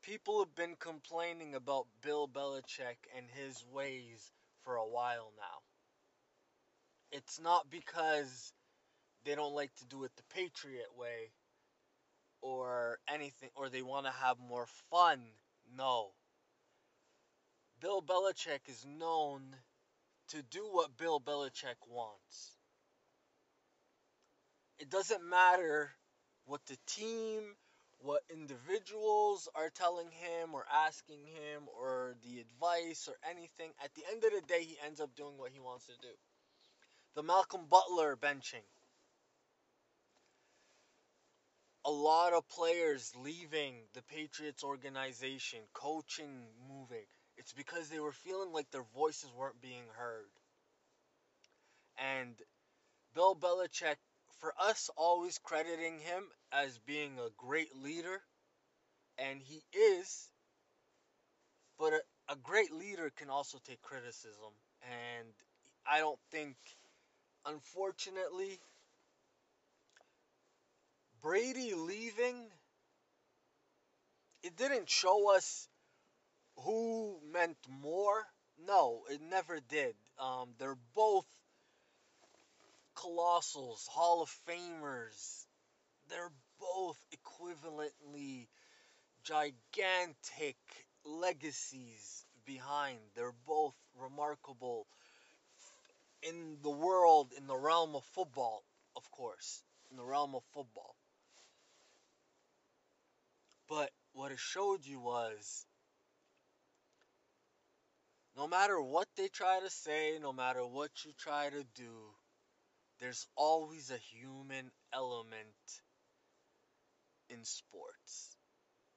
people 0.07 0.39
have 0.39 0.55
been 0.55 0.75
complaining 0.79 1.53
about 1.53 1.85
Bill 2.01 2.29
Belichick 2.29 2.95
and 3.17 3.25
his 3.29 3.61
ways 3.73 4.31
for 4.63 4.75
a 4.75 4.87
while 4.87 5.33
now. 5.37 5.59
It's 7.11 7.41
not 7.41 7.69
because 7.69 8.53
they 9.25 9.35
don't 9.35 9.53
like 9.53 9.75
to 9.75 9.85
do 9.85 10.05
it 10.05 10.11
the 10.15 10.23
Patriot 10.33 10.87
way 10.97 11.31
or 12.41 12.99
anything, 13.07 13.49
or 13.55 13.69
they 13.69 13.81
want 13.81 14.05
to 14.05 14.11
have 14.11 14.37
more 14.39 14.67
fun. 14.89 15.19
No. 15.75 16.11
Bill 17.81 18.01
Belichick 18.01 18.67
is 18.67 18.85
known 18.85 19.41
to 20.29 20.41
do 20.41 20.67
what 20.71 20.97
Bill 20.97 21.19
Belichick 21.19 21.75
wants. 21.87 22.57
It 24.79 24.89
doesn't 24.89 25.27
matter 25.27 25.91
what 26.45 26.65
the 26.65 26.77
team 26.87 27.55
what 27.99 28.21
individuals 28.29 29.49
are 29.55 29.69
telling 29.69 30.09
him 30.11 30.53
or 30.53 30.65
asking 30.71 31.25
him 31.25 31.63
or 31.79 32.15
the 32.23 32.39
advice 32.39 33.07
or 33.07 33.15
anything. 33.29 33.71
At 33.83 33.93
the 33.95 34.03
end 34.11 34.23
of 34.23 34.31
the 34.31 34.47
day, 34.47 34.63
he 34.63 34.77
ends 34.85 35.01
up 35.01 35.15
doing 35.15 35.37
what 35.37 35.51
he 35.51 35.59
wants 35.59 35.87
to 35.87 35.93
do. 36.01 36.13
The 37.15 37.23
Malcolm 37.23 37.65
Butler 37.69 38.15
benching. 38.15 38.65
A 41.87 41.91
lot 41.91 42.33
of 42.33 42.47
players 42.49 43.13
leaving 43.15 43.75
the 43.93 44.03
Patriots 44.03 44.63
organization, 44.63 45.59
coaching, 45.73 46.45
moving. 46.69 47.05
It's 47.37 47.53
because 47.53 47.87
they 47.89 48.01
were 48.01 48.11
feeling 48.11 48.51
like 48.51 48.69
their 48.71 48.85
voices 48.93 49.31
weren't 49.33 49.61
being 49.61 49.85
heard. 49.97 50.29
And 51.97 52.35
Bill 53.15 53.35
Belichick 53.35 53.95
for 54.39 54.53
us 54.59 54.89
always 54.97 55.37
crediting 55.37 55.99
him 55.99 56.25
as 56.51 56.77
being 56.79 57.19
a 57.19 57.29
great 57.37 57.73
leader, 57.75 58.21
and 59.17 59.41
he 59.41 59.63
is, 59.71 60.29
but 61.79 61.93
a, 61.93 62.33
a 62.33 62.35
great 62.35 62.73
leader 62.73 63.11
can 63.15 63.29
also 63.29 63.59
take 63.65 63.81
criticism. 63.81 64.51
And 64.83 65.33
I 65.89 65.99
don't 65.99 66.19
think, 66.31 66.57
unfortunately, 67.45 68.59
Brady 71.27 71.73
leaving, 71.73 72.49
it 74.43 74.55
didn't 74.55 74.89
show 74.89 75.35
us 75.35 75.67
who 76.63 77.19
meant 77.33 77.57
more. 77.67 78.25
No, 78.65 79.01
it 79.09 79.19
never 79.21 79.59
did. 79.59 79.95
Um, 80.17 80.51
they're 80.57 80.77
both 80.95 81.25
colossals, 82.95 83.85
Hall 83.89 84.21
of 84.21 84.33
Famers. 84.47 85.43
They're 86.09 86.31
both 86.61 86.97
equivalently 87.11 88.47
gigantic 89.25 90.55
legacies 91.03 92.25
behind. 92.45 92.99
They're 93.15 93.35
both 93.45 93.75
remarkable 94.01 94.87
in 96.23 96.59
the 96.63 96.69
world, 96.69 97.33
in 97.37 97.47
the 97.47 97.57
realm 97.57 97.97
of 97.97 98.05
football, 98.13 98.63
of 98.95 99.11
course. 99.11 99.61
In 99.91 99.97
the 99.97 100.05
realm 100.05 100.33
of 100.33 100.43
football. 100.53 100.95
But 103.67 103.91
what 104.13 104.31
it 104.31 104.39
showed 104.39 104.85
you 104.85 104.99
was 104.99 105.65
no 108.35 108.47
matter 108.47 108.79
what 108.81 109.07
they 109.17 109.27
try 109.27 109.59
to 109.59 109.69
say, 109.69 110.19
no 110.21 110.31
matter 110.31 110.65
what 110.65 110.91
you 111.03 111.11
try 111.17 111.49
to 111.49 111.63
do, 111.75 112.15
there's 112.99 113.27
always 113.35 113.91
a 113.91 113.97
human 113.97 114.71
element 114.93 115.37
in 117.29 117.43
sports. 117.43 118.35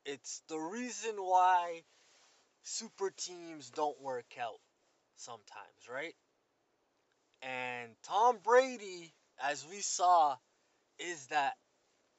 It's 0.05 0.43
the 0.49 0.59
reason 0.59 1.17
why 1.17 1.83
super 2.63 3.11
teams 3.11 3.71
don't 3.71 4.01
work 4.01 4.37
out 4.41 4.61
sometimes, 5.17 5.89
right? 5.91 6.15
And 7.43 7.91
Tom 8.05 8.39
Brady, 8.43 9.13
as 9.43 9.67
we 9.71 9.81
saw, 9.81 10.37
is 10.99 11.27
that 11.29 11.55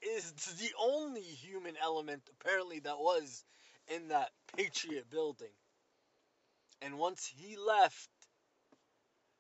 is 0.02 0.32
the 0.60 0.72
only 0.80 1.22
human 1.22 1.76
element 1.82 2.24
apparently 2.40 2.80
that 2.80 2.98
was 2.98 3.44
in 3.88 4.10
that 4.10 4.30
Patriot 4.56 5.10
building. 5.10 5.54
And 6.82 6.98
once 6.98 7.32
he 7.38 7.58
left, 7.58 8.10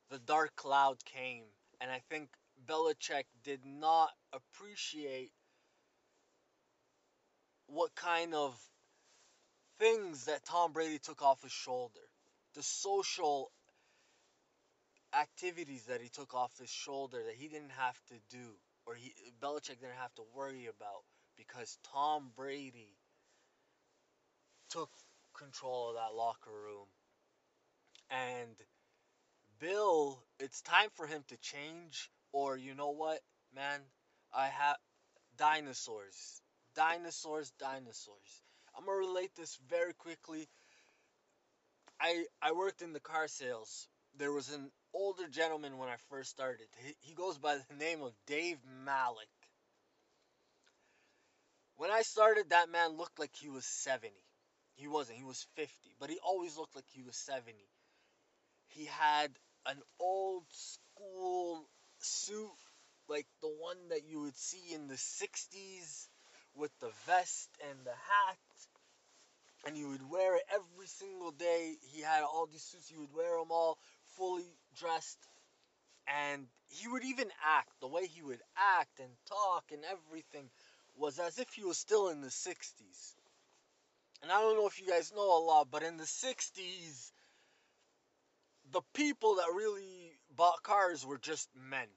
the 0.09 0.19
dark 0.19 0.55
cloud 0.55 0.97
came. 1.05 1.43
And 1.79 1.89
I 1.89 2.01
think 2.09 2.29
Belichick 2.67 3.25
did 3.43 3.61
not 3.65 4.11
appreciate 4.33 5.31
what 7.67 7.95
kind 7.95 8.35
of 8.35 8.55
things 9.79 10.25
that 10.25 10.45
Tom 10.45 10.73
Brady 10.73 10.99
took 10.99 11.21
off 11.23 11.41
his 11.41 11.51
shoulder. 11.51 11.99
The 12.53 12.61
social 12.61 13.51
activities 15.17 15.85
that 15.85 16.01
he 16.01 16.09
took 16.09 16.33
off 16.35 16.51
his 16.59 16.69
shoulder 16.69 17.17
that 17.25 17.35
he 17.35 17.47
didn't 17.47 17.71
have 17.71 17.99
to 18.09 18.15
do 18.29 18.47
or 18.91 18.95
he 18.95 19.13
Belichick 19.41 19.79
didn't 19.79 20.01
have 20.01 20.13
to 20.15 20.23
worry 20.35 20.67
about 20.67 21.03
because 21.37 21.77
Tom 21.93 22.31
Brady 22.35 22.97
took 24.69 24.89
control 25.33 25.89
of 25.89 25.95
that 25.95 26.15
locker 26.15 26.51
room. 26.51 26.87
And 28.09 28.55
Bill, 29.59 30.21
it's 30.39 30.61
time 30.61 30.89
for 30.95 31.07
him 31.07 31.23
to 31.29 31.37
change 31.37 32.09
or 32.33 32.57
you 32.57 32.75
know 32.75 32.91
what, 32.91 33.19
man? 33.55 33.79
I 34.33 34.47
have 34.47 34.75
dinosaurs. 35.37 36.41
Dinosaurs, 36.75 37.51
dinosaurs. 37.59 38.43
I'm 38.77 38.85
going 38.85 39.01
to 39.01 39.07
relate 39.07 39.31
this 39.37 39.57
very 39.69 39.93
quickly. 39.93 40.49
I 42.01 42.25
I 42.41 42.51
worked 42.51 42.81
in 42.81 42.91
the 42.91 42.99
car 42.99 43.27
sales. 43.27 43.87
There 44.17 44.31
was 44.31 44.51
an 44.51 44.71
older 44.93 45.27
gentleman 45.27 45.77
when 45.77 45.89
I 45.89 45.95
first 46.09 46.29
started. 46.29 46.67
He, 46.85 46.95
he 47.01 47.13
goes 47.13 47.37
by 47.37 47.57
the 47.57 47.75
name 47.75 48.01
of 48.01 48.13
Dave 48.27 48.57
Malik. 48.85 49.27
When 51.77 51.89
I 51.89 52.03
started, 52.03 52.49
that 52.49 52.69
man 52.69 52.97
looked 52.97 53.19
like 53.19 53.31
he 53.35 53.49
was 53.49 53.65
70. 53.65 54.13
He 54.75 54.87
wasn't, 54.87 55.17
he 55.17 55.23
was 55.23 55.45
50, 55.55 55.71
but 55.99 56.09
he 56.09 56.19
always 56.23 56.57
looked 56.57 56.75
like 56.75 56.85
he 56.93 57.03
was 57.03 57.15
70. 57.15 57.57
He 58.67 58.85
had 58.85 59.31
an 59.65 59.77
old 59.99 60.43
school 60.49 61.67
suit, 61.99 62.49
like 63.09 63.27
the 63.41 63.47
one 63.47 63.77
that 63.89 64.03
you 64.07 64.21
would 64.21 64.37
see 64.37 64.73
in 64.73 64.87
the 64.87 64.95
60s, 64.95 66.07
with 66.55 66.71
the 66.79 66.91
vest 67.07 67.49
and 67.69 67.79
the 67.85 67.91
hat. 67.91 68.37
And 69.65 69.75
he 69.75 69.85
would 69.85 70.09
wear 70.09 70.35
it 70.35 70.43
every 70.53 70.87
single 70.87 71.31
day. 71.31 71.75
He 71.93 72.01
had 72.01 72.23
all 72.23 72.47
these 72.51 72.63
suits, 72.63 72.89
he 72.89 72.97
would 72.97 73.13
wear 73.13 73.37
them 73.37 73.51
all 73.51 73.77
fully 74.21 74.45
dressed 74.77 75.17
and 76.07 76.45
he 76.69 76.87
would 76.87 77.03
even 77.03 77.27
act 77.57 77.71
the 77.81 77.87
way 77.87 78.05
he 78.05 78.21
would 78.21 78.41
act 78.79 78.99
and 78.99 79.09
talk 79.27 79.63
and 79.71 79.81
everything 79.83 80.47
was 80.95 81.17
as 81.17 81.39
if 81.39 81.49
he 81.53 81.63
was 81.63 81.77
still 81.77 82.09
in 82.09 82.21
the 82.21 82.27
60s 82.27 83.15
and 84.21 84.31
i 84.31 84.39
don't 84.39 84.57
know 84.57 84.67
if 84.67 84.79
you 84.79 84.87
guys 84.87 85.11
know 85.15 85.37
a 85.37 85.43
lot 85.43 85.67
but 85.71 85.81
in 85.81 85.97
the 85.97 86.03
60s 86.03 87.11
the 88.71 88.81
people 88.93 89.35
that 89.35 89.53
really 89.55 90.11
bought 90.35 90.63
cars 90.63 91.05
were 91.05 91.17
just 91.17 91.49
men. 91.55 91.87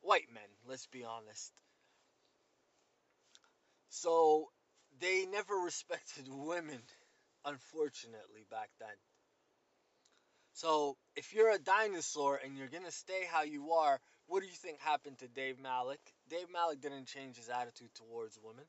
White 0.00 0.32
men 0.32 0.42
let's 0.68 0.86
be 0.86 1.04
honest. 1.04 1.52
So 3.90 4.48
they 5.00 5.26
never 5.26 5.54
respected 5.64 6.26
women 6.28 6.80
unfortunately 7.44 8.46
back 8.50 8.70
then 8.78 8.96
so 10.52 10.96
if 11.16 11.32
you're 11.32 11.50
a 11.50 11.58
dinosaur 11.58 12.38
and 12.42 12.56
you're 12.56 12.68
gonna 12.68 12.90
stay 12.90 13.24
how 13.30 13.42
you 13.42 13.72
are, 13.72 14.00
what 14.26 14.40
do 14.40 14.46
you 14.46 14.54
think 14.54 14.80
happened 14.80 15.18
to 15.18 15.28
Dave 15.28 15.58
Malik? 15.58 16.00
Dave 16.28 16.46
Malik 16.52 16.80
didn't 16.80 17.06
change 17.06 17.36
his 17.36 17.48
attitude 17.48 17.90
towards 17.94 18.38
women. 18.42 18.64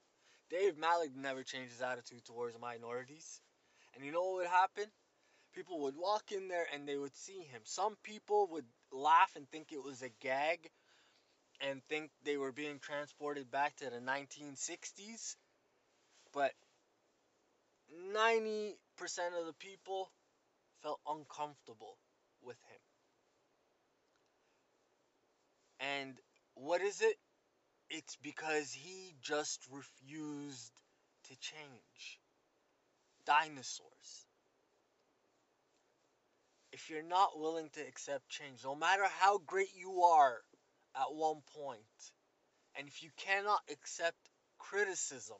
Dave 0.49 0.77
Malik 0.77 1.15
never 1.15 1.43
changed 1.43 1.71
his 1.71 1.81
attitude 1.81 2.23
towards 2.25 2.59
minorities. 2.59 3.41
And 3.95 4.05
you 4.05 4.11
know 4.11 4.23
what 4.23 4.35
would 4.35 4.47
happen? 4.47 4.85
People 5.53 5.81
would 5.81 5.95
walk 5.95 6.31
in 6.31 6.47
there 6.47 6.65
and 6.73 6.87
they 6.87 6.97
would 6.97 7.15
see 7.15 7.41
him. 7.41 7.61
Some 7.63 7.95
people 8.03 8.47
would 8.51 8.65
laugh 8.91 9.31
and 9.35 9.49
think 9.49 9.71
it 9.71 9.83
was 9.83 10.01
a 10.01 10.09
gag 10.21 10.69
and 11.61 11.83
think 11.85 12.09
they 12.23 12.37
were 12.37 12.51
being 12.51 12.79
transported 12.79 13.51
back 13.51 13.75
to 13.77 13.85
the 13.85 13.99
1960s. 13.99 15.35
But 16.33 16.51
90% 18.15 18.73
of 19.39 19.45
the 19.45 19.55
people 19.59 20.09
felt 20.83 20.99
uncomfortable 21.07 21.97
with 22.41 22.57
him. 22.69 22.79
And 25.79 26.13
what 26.55 26.81
is 26.81 27.01
it? 27.01 27.15
It's 27.89 28.17
because 28.17 28.71
he 28.71 29.15
just 29.21 29.65
refused 29.71 30.71
to 31.29 31.35
change. 31.39 32.19
Dinosaurs. 33.25 34.27
If 36.73 36.89
you're 36.89 37.03
not 37.03 37.39
willing 37.39 37.69
to 37.73 37.81
accept 37.81 38.27
change, 38.27 38.59
no 38.63 38.75
matter 38.75 39.05
how 39.19 39.37
great 39.37 39.73
you 39.75 40.01
are 40.03 40.37
at 40.95 41.13
one 41.13 41.41
point, 41.55 42.11
and 42.75 42.87
if 42.87 43.03
you 43.03 43.09
cannot 43.15 43.61
accept 43.71 44.17
criticism, 44.57 45.37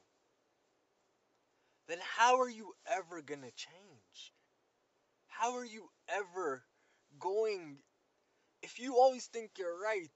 then 1.88 1.98
how 2.18 2.40
are 2.40 2.50
you 2.50 2.74
ever 2.88 3.22
going 3.22 3.42
to 3.42 3.52
change? 3.56 4.34
How 5.40 5.56
are 5.56 5.66
you 5.66 5.84
ever 6.10 6.64
going? 7.20 7.78
If 8.62 8.80
you 8.80 8.96
always 8.98 9.26
think 9.26 9.52
you're 9.58 9.82
right 9.82 10.10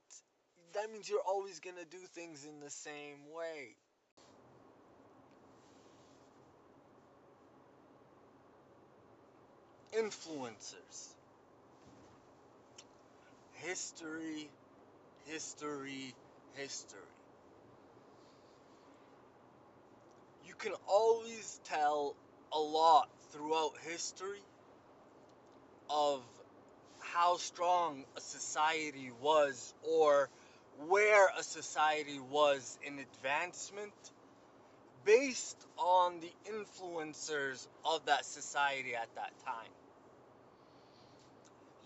that 0.74 0.92
means 0.92 1.08
you're 1.08 1.20
always 1.26 1.60
going 1.60 1.76
to 1.76 1.84
do 1.84 1.98
things 2.14 2.44
in 2.44 2.60
the 2.60 2.70
same 2.70 3.18
way. 3.34 3.74
Influencers. 9.96 11.14
History 13.54 14.48
history 15.26 16.14
history. 16.54 16.98
You 20.46 20.54
can 20.54 20.72
always 20.88 21.60
tell 21.64 22.14
a 22.52 22.58
lot 22.58 23.08
throughout 23.32 23.72
history 23.82 24.40
of 25.90 26.22
how 27.00 27.36
strong 27.36 28.04
a 28.16 28.20
society 28.20 29.10
was 29.22 29.74
or 29.82 30.28
where 30.86 31.28
a 31.38 31.42
society 31.42 32.20
was 32.30 32.78
in 32.84 32.98
advancement 32.98 33.92
based 35.04 35.56
on 35.78 36.20
the 36.20 36.30
influencers 36.52 37.66
of 37.84 38.04
that 38.06 38.24
society 38.24 38.94
at 38.94 39.08
that 39.14 39.32
time. 39.44 39.70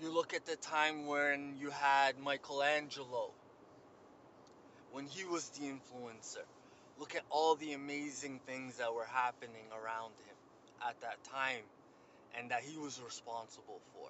You 0.02 0.10
look 0.10 0.34
at 0.34 0.44
the 0.44 0.56
time 0.56 1.06
when 1.06 1.54
you 1.60 1.70
had 1.70 2.18
Michelangelo, 2.18 3.30
when 4.92 5.06
he 5.06 5.24
was 5.24 5.48
the 5.50 5.66
influencer. 5.66 6.44
Look 6.98 7.14
at 7.14 7.22
all 7.30 7.54
the 7.54 7.72
amazing 7.72 8.40
things 8.46 8.76
that 8.78 8.92
were 8.92 9.06
happening 9.06 9.66
around 9.72 10.12
him 10.26 10.36
at 10.86 11.00
that 11.00 11.22
time 11.24 11.62
and 12.38 12.50
that 12.50 12.62
he 12.62 12.76
was 12.78 13.00
responsible 13.04 13.80
for. 13.92 14.08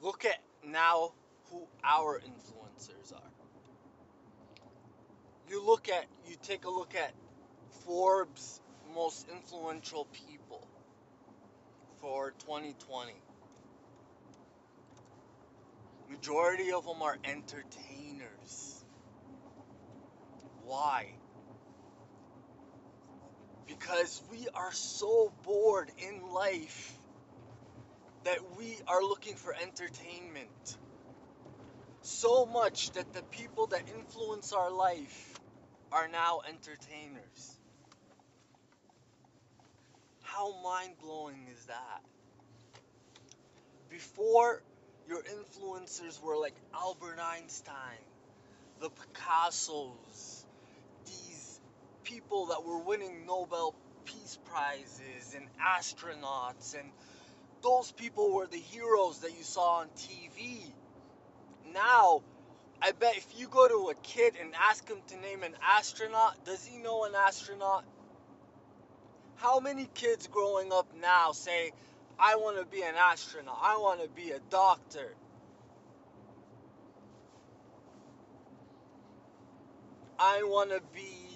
Look 0.00 0.24
at 0.24 0.38
now 0.64 1.12
who 1.50 1.66
our 1.82 2.20
influencers 2.20 3.12
are. 3.12 3.30
You 5.48 5.64
look 5.64 5.88
at, 5.88 6.06
you 6.28 6.36
take 6.42 6.64
a 6.66 6.70
look 6.70 6.94
at 6.94 7.12
Forbes' 7.84 8.60
most 8.94 9.26
influential 9.28 10.06
people 10.12 10.66
for 12.00 12.32
2020. 12.38 13.12
Majority 16.10 16.72
of 16.72 16.84
them 16.84 17.02
are 17.02 17.16
entertainers. 17.24 18.84
Why? 20.64 21.17
Because 23.68 24.22
we 24.32 24.48
are 24.54 24.72
so 24.72 25.32
bored 25.44 25.90
in 25.98 26.32
life 26.32 26.98
that 28.24 28.38
we 28.58 28.76
are 28.88 29.02
looking 29.02 29.36
for 29.36 29.54
entertainment. 29.54 30.76
so 32.02 32.46
much 32.46 32.90
that 32.92 33.12
the 33.12 33.22
people 33.24 33.66
that 33.68 33.82
influence 33.98 34.52
our 34.52 34.70
life 34.72 35.34
are 35.92 36.08
now 36.08 36.40
entertainers. 36.48 37.58
How 40.22 40.54
mind 40.62 40.94
blowing 41.02 41.48
is 41.52 41.64
that? 41.66 42.02
Before, 43.90 44.62
your 45.08 45.22
influencers 45.22 46.22
were 46.22 46.36
like 46.38 46.54
Albert 46.74 47.18
Einstein, 47.20 48.02
the 48.80 48.90
Picassos, 48.90 50.44
people 52.08 52.46
that 52.46 52.64
were 52.64 52.78
winning 52.78 53.26
Nobel 53.26 53.74
Peace 54.06 54.38
Prizes 54.46 55.36
and 55.36 55.46
astronauts, 55.60 56.74
and 56.78 56.90
those 57.62 57.92
people 57.92 58.32
were 58.32 58.46
the 58.46 58.56
heroes 58.56 59.18
that 59.20 59.36
you 59.36 59.44
saw 59.44 59.80
on 59.80 59.88
TV. 59.88 60.60
Now, 61.74 62.22
I 62.80 62.92
bet 62.92 63.16
if 63.16 63.26
you 63.38 63.48
go 63.48 63.68
to 63.68 63.90
a 63.90 63.94
kid 64.02 64.34
and 64.40 64.54
ask 64.70 64.88
him 64.88 64.98
to 65.08 65.16
name 65.18 65.42
an 65.42 65.54
astronaut, 65.62 66.44
does 66.46 66.64
he 66.64 66.78
know 66.78 67.04
an 67.04 67.12
astronaut? 67.14 67.84
How 69.36 69.60
many 69.60 69.86
kids 69.92 70.28
growing 70.28 70.72
up 70.72 70.86
now 70.98 71.32
say, 71.32 71.72
I 72.18 72.36
want 72.36 72.58
to 72.58 72.64
be 72.64 72.82
an 72.82 72.94
astronaut, 72.96 73.58
I 73.60 73.76
want 73.76 74.02
to 74.02 74.08
be 74.08 74.30
a 74.30 74.40
doctor? 74.50 75.14
I 80.18 80.42
want 80.44 80.70
to 80.70 80.80
be 80.94 81.27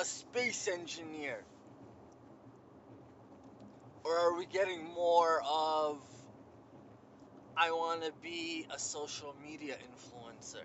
a 0.00 0.04
space 0.04 0.66
engineer? 0.66 1.36
Or 4.02 4.16
are 4.18 4.34
we 4.38 4.46
getting 4.46 4.82
more 4.84 5.42
of 5.46 5.98
I 7.54 7.70
want 7.72 8.04
to 8.04 8.12
be 8.22 8.66
a 8.74 8.78
social 8.78 9.36
media 9.44 9.74
influencer? 9.74 10.64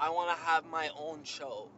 I 0.00 0.08
want 0.08 0.30
to 0.30 0.44
have 0.46 0.64
my 0.64 0.88
own 0.98 1.24
show. 1.24 1.68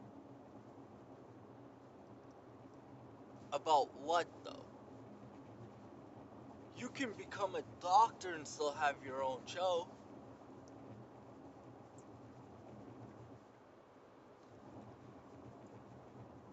About 3.52 3.88
what 4.04 4.26
though? 4.44 4.64
You 6.76 6.88
can 6.90 7.10
become 7.18 7.56
a 7.56 7.62
doctor 7.82 8.34
and 8.34 8.46
still 8.46 8.72
have 8.78 8.94
your 9.04 9.24
own 9.24 9.40
show. 9.46 9.88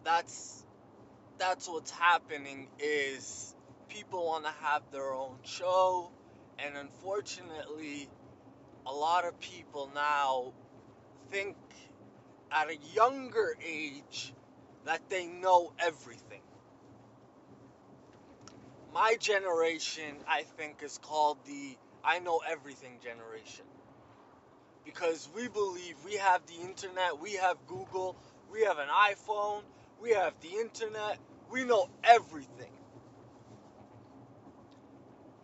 That's 0.06 0.64
that's 1.40 1.68
what's 1.68 1.92
happening 1.92 2.68
is 2.80 3.56
people 3.90 4.26
want 4.28 4.46
to 4.46 4.52
have 4.62 4.84
their 4.92 5.14
own 5.14 5.38
show 5.44 6.12
and 6.60 6.78
unfortunately 6.78 8.08
a 8.86 8.94
lot 8.94 9.26
of 9.26 9.40
people 9.40 9.90
now 9.96 10.54
think 11.32 11.58
at 12.52 12.70
a 12.70 12.78
younger 12.96 13.56
age 13.66 14.34
that 14.86 15.02
they 15.10 15.26
know 15.26 15.74
everything. 15.80 16.42
My 18.94 19.18
generation 19.20 20.16
i 20.30 20.44
think 20.58 20.84
is 20.84 21.00
called 21.00 21.38
the 21.46 21.78
i 22.04 22.20
know 22.20 22.42
everything 22.48 23.00
generation. 23.04 23.66
Because 24.86 25.28
we 25.36 25.48
believe 25.48 25.96
we 26.06 26.16
have 26.16 26.42
the 26.46 26.62
internet 26.62 27.20
we 27.20 27.34
have 27.34 27.58
google 27.68 28.16
we 28.52 28.62
have 28.64 28.78
an 28.78 28.90
iphone 29.12 29.62
we 30.02 30.12
have 30.12 30.34
the 30.42 30.50
internet, 30.60 31.20
we 31.52 31.64
know 31.64 31.90
everything. 32.04 32.72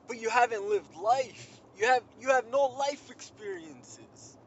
But 0.08 0.20
you 0.20 0.30
haven't 0.30 0.70
lived 0.70 0.96
life. 0.96 1.60
You 1.78 1.88
have 1.88 2.04
you 2.20 2.30
have 2.30 2.46
no 2.52 2.66
life 2.78 3.10
experiences. 3.10 4.38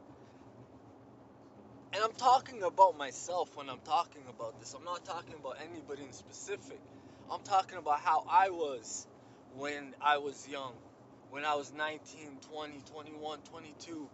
And 1.95 2.03
I'm 2.03 2.13
talking 2.13 2.63
about 2.65 2.99
myself 2.99 3.57
when 3.57 3.71
I'm 3.71 3.81
talking 3.85 4.23
about 4.29 4.59
this. 4.61 4.75
I'm 4.75 4.85
not 4.85 5.05
talking 5.05 5.35
about 5.41 5.57
anybody 5.63 6.03
in 6.03 6.13
specific. 6.13 6.81
I'm 7.31 7.43
talking 7.43 7.79
about 7.79 8.01
how 8.01 8.25
I 8.29 8.51
was 8.51 9.07
when 9.57 9.95
I 10.01 10.19
was 10.19 10.49
young. 10.49 10.75
When 11.31 11.45
I 11.45 11.55
was 11.55 11.73
19, 11.73 12.39
20, 12.51 12.83
21, 12.91 13.39
22, 13.41 14.09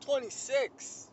26. 0.00 1.08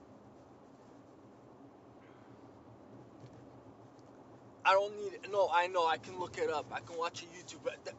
I 4.66 4.72
don't 4.74 4.96
need 4.98 5.14
it. 5.14 5.28
No, 5.32 5.50
I 5.52 5.68
know. 5.68 5.86
I 5.86 5.98
can 5.98 6.20
look 6.20 6.38
it 6.38 6.50
up. 6.50 6.68
I 6.72 6.80
can 6.80 6.98
watch 6.98 7.24
a 7.24 7.26
YouTube. 7.26 7.60
But 7.64 7.84
th- 7.84 7.98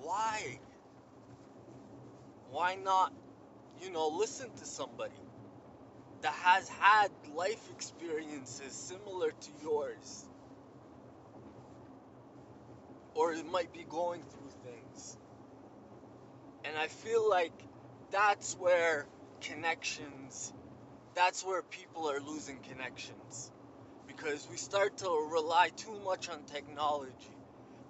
why? 0.00 0.58
Why 2.50 2.76
not, 2.76 3.12
you 3.80 3.90
know, 3.90 4.08
listen 4.08 4.50
to 4.56 4.64
somebody 4.66 5.14
that 6.22 6.32
has 6.32 6.68
had 6.68 7.10
life 7.34 7.70
experiences 7.70 8.72
similar 8.72 9.30
to 9.30 9.50
yours? 9.62 10.24
Or 13.14 13.32
it 13.34 13.44
might 13.44 13.72
be 13.72 13.84
going 13.88 14.22
through 14.22 14.50
things. 14.64 15.18
And 16.64 16.76
I 16.76 16.86
feel 16.86 17.28
like 17.28 17.52
that's 18.10 18.54
where 18.54 19.06
connections, 19.42 20.52
that's 21.14 21.44
where 21.44 21.62
people 21.62 22.10
are 22.10 22.20
losing 22.20 22.58
connections 22.60 23.50
because 24.22 24.46
we 24.50 24.56
start 24.56 24.96
to 24.98 25.28
rely 25.32 25.70
too 25.76 25.94
much 26.04 26.28
on 26.28 26.42
technology. 26.44 27.12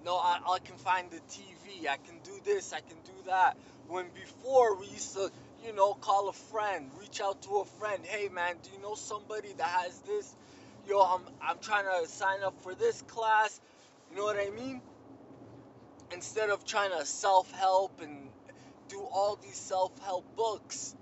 No, 0.04 0.16
I, 0.16 0.38
I 0.48 0.58
can 0.60 0.76
find 0.76 1.10
the 1.10 1.20
TV, 1.30 1.88
I 1.88 1.96
can 1.96 2.18
do 2.24 2.32
this, 2.44 2.72
I 2.72 2.80
can 2.80 2.96
do 3.04 3.12
that. 3.26 3.56
When 3.88 4.06
before 4.14 4.76
we 4.76 4.86
used 4.86 5.14
to, 5.14 5.30
you 5.64 5.74
know, 5.74 5.94
call 5.94 6.28
a 6.28 6.32
friend, 6.32 6.90
reach 6.98 7.20
out 7.20 7.42
to 7.42 7.58
a 7.58 7.64
friend, 7.64 8.02
hey 8.04 8.28
man, 8.28 8.56
do 8.62 8.70
you 8.74 8.80
know 8.80 8.94
somebody 8.94 9.52
that 9.58 9.66
has 9.66 9.98
this? 10.00 10.34
Yo, 10.88 11.00
I'm, 11.00 11.22
I'm 11.42 11.58
trying 11.60 11.84
to 11.84 12.08
sign 12.08 12.42
up 12.42 12.54
for 12.62 12.74
this 12.74 13.02
class. 13.02 13.60
You 14.10 14.16
know 14.16 14.24
what 14.24 14.36
I 14.36 14.50
mean? 14.50 14.80
Instead 16.12 16.50
of 16.50 16.64
trying 16.64 16.90
to 16.98 17.04
self 17.04 17.50
help 17.52 18.00
and 18.00 18.30
do 18.88 19.00
all 19.00 19.38
these 19.42 19.56
self 19.56 19.92
help 20.04 20.24
books, 20.34 20.96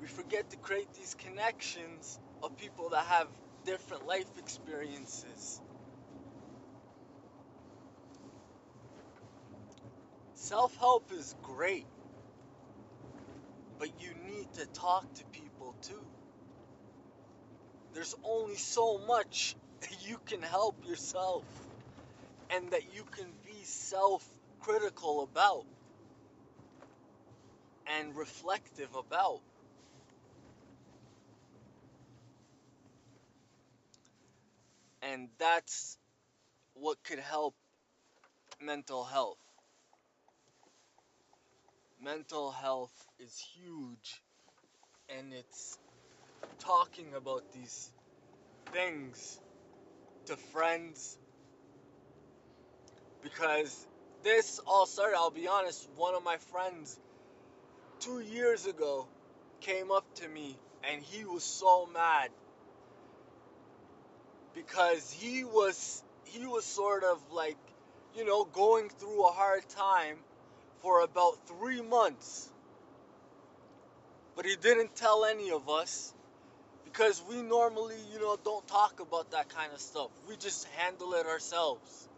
we 0.00 0.06
forget 0.06 0.50
to 0.50 0.56
create 0.56 0.92
these 0.94 1.14
connections 1.14 2.18
of 2.42 2.56
people 2.56 2.90
that 2.90 3.04
have 3.06 3.28
different 3.66 4.06
life 4.06 4.30
experiences. 4.38 5.60
Self 10.34 10.76
help 10.78 11.10
is 11.12 11.34
great, 11.42 11.86
but 13.78 13.88
you 14.00 14.10
need 14.28 14.46
to 14.54 14.66
talk 14.72 15.04
to 15.14 15.24
people 15.32 15.74
too. 15.82 16.04
There's 17.94 18.14
only 18.24 18.56
so 18.56 18.98
much 19.06 19.56
you 20.06 20.18
can 20.26 20.42
help 20.42 20.76
yourself 20.88 21.44
and 22.50 22.70
that 22.72 22.94
you 22.94 23.04
can 23.16 23.26
be 23.44 23.64
self 23.64 24.24
critical 24.60 25.22
about 25.24 25.64
and 27.98 28.16
reflective 28.16 28.94
about. 28.94 29.40
And 35.12 35.28
that's 35.38 35.98
what 36.74 37.02
could 37.04 37.20
help 37.20 37.54
mental 38.60 39.04
health. 39.04 39.38
Mental 42.02 42.50
health 42.50 42.92
is 43.18 43.38
huge, 43.54 44.20
and 45.08 45.32
it's 45.32 45.78
talking 46.58 47.06
about 47.16 47.42
these 47.52 47.90
things 48.72 49.38
to 50.26 50.36
friends 50.36 51.16
because 53.22 53.86
this 54.22 54.60
all 54.66 54.86
started, 54.86 55.16
I'll 55.16 55.30
be 55.30 55.48
honest, 55.48 55.88
one 55.96 56.14
of 56.14 56.24
my 56.24 56.36
friends 56.52 56.98
two 58.00 58.20
years 58.20 58.66
ago 58.66 59.06
came 59.60 59.90
up 59.90 60.04
to 60.16 60.28
me 60.28 60.56
and 60.90 61.02
he 61.02 61.24
was 61.24 61.42
so 61.42 61.88
mad 61.92 62.30
because 64.56 65.12
he 65.12 65.44
was 65.44 66.02
he 66.24 66.44
was 66.46 66.64
sort 66.64 67.04
of 67.04 67.20
like 67.30 67.58
you 68.16 68.24
know 68.24 68.44
going 68.44 68.88
through 68.88 69.28
a 69.28 69.30
hard 69.30 69.68
time 69.68 70.16
for 70.80 71.02
about 71.02 71.36
3 71.46 71.82
months. 71.82 72.48
But 74.34 74.46
he 74.46 74.56
didn't 74.56 74.96
tell 74.96 75.24
any 75.24 75.50
of 75.50 75.68
us 75.68 76.12
because 76.84 77.22
we 77.28 77.42
normally 77.42 77.96
you 78.12 78.18
know 78.18 78.36
don't 78.42 78.66
talk 78.66 79.00
about 79.00 79.30
that 79.32 79.48
kind 79.50 79.72
of 79.72 79.80
stuff. 79.80 80.08
We 80.28 80.36
just 80.36 80.66
handle 80.76 81.12
it 81.14 81.26
ourselves. 81.26 82.08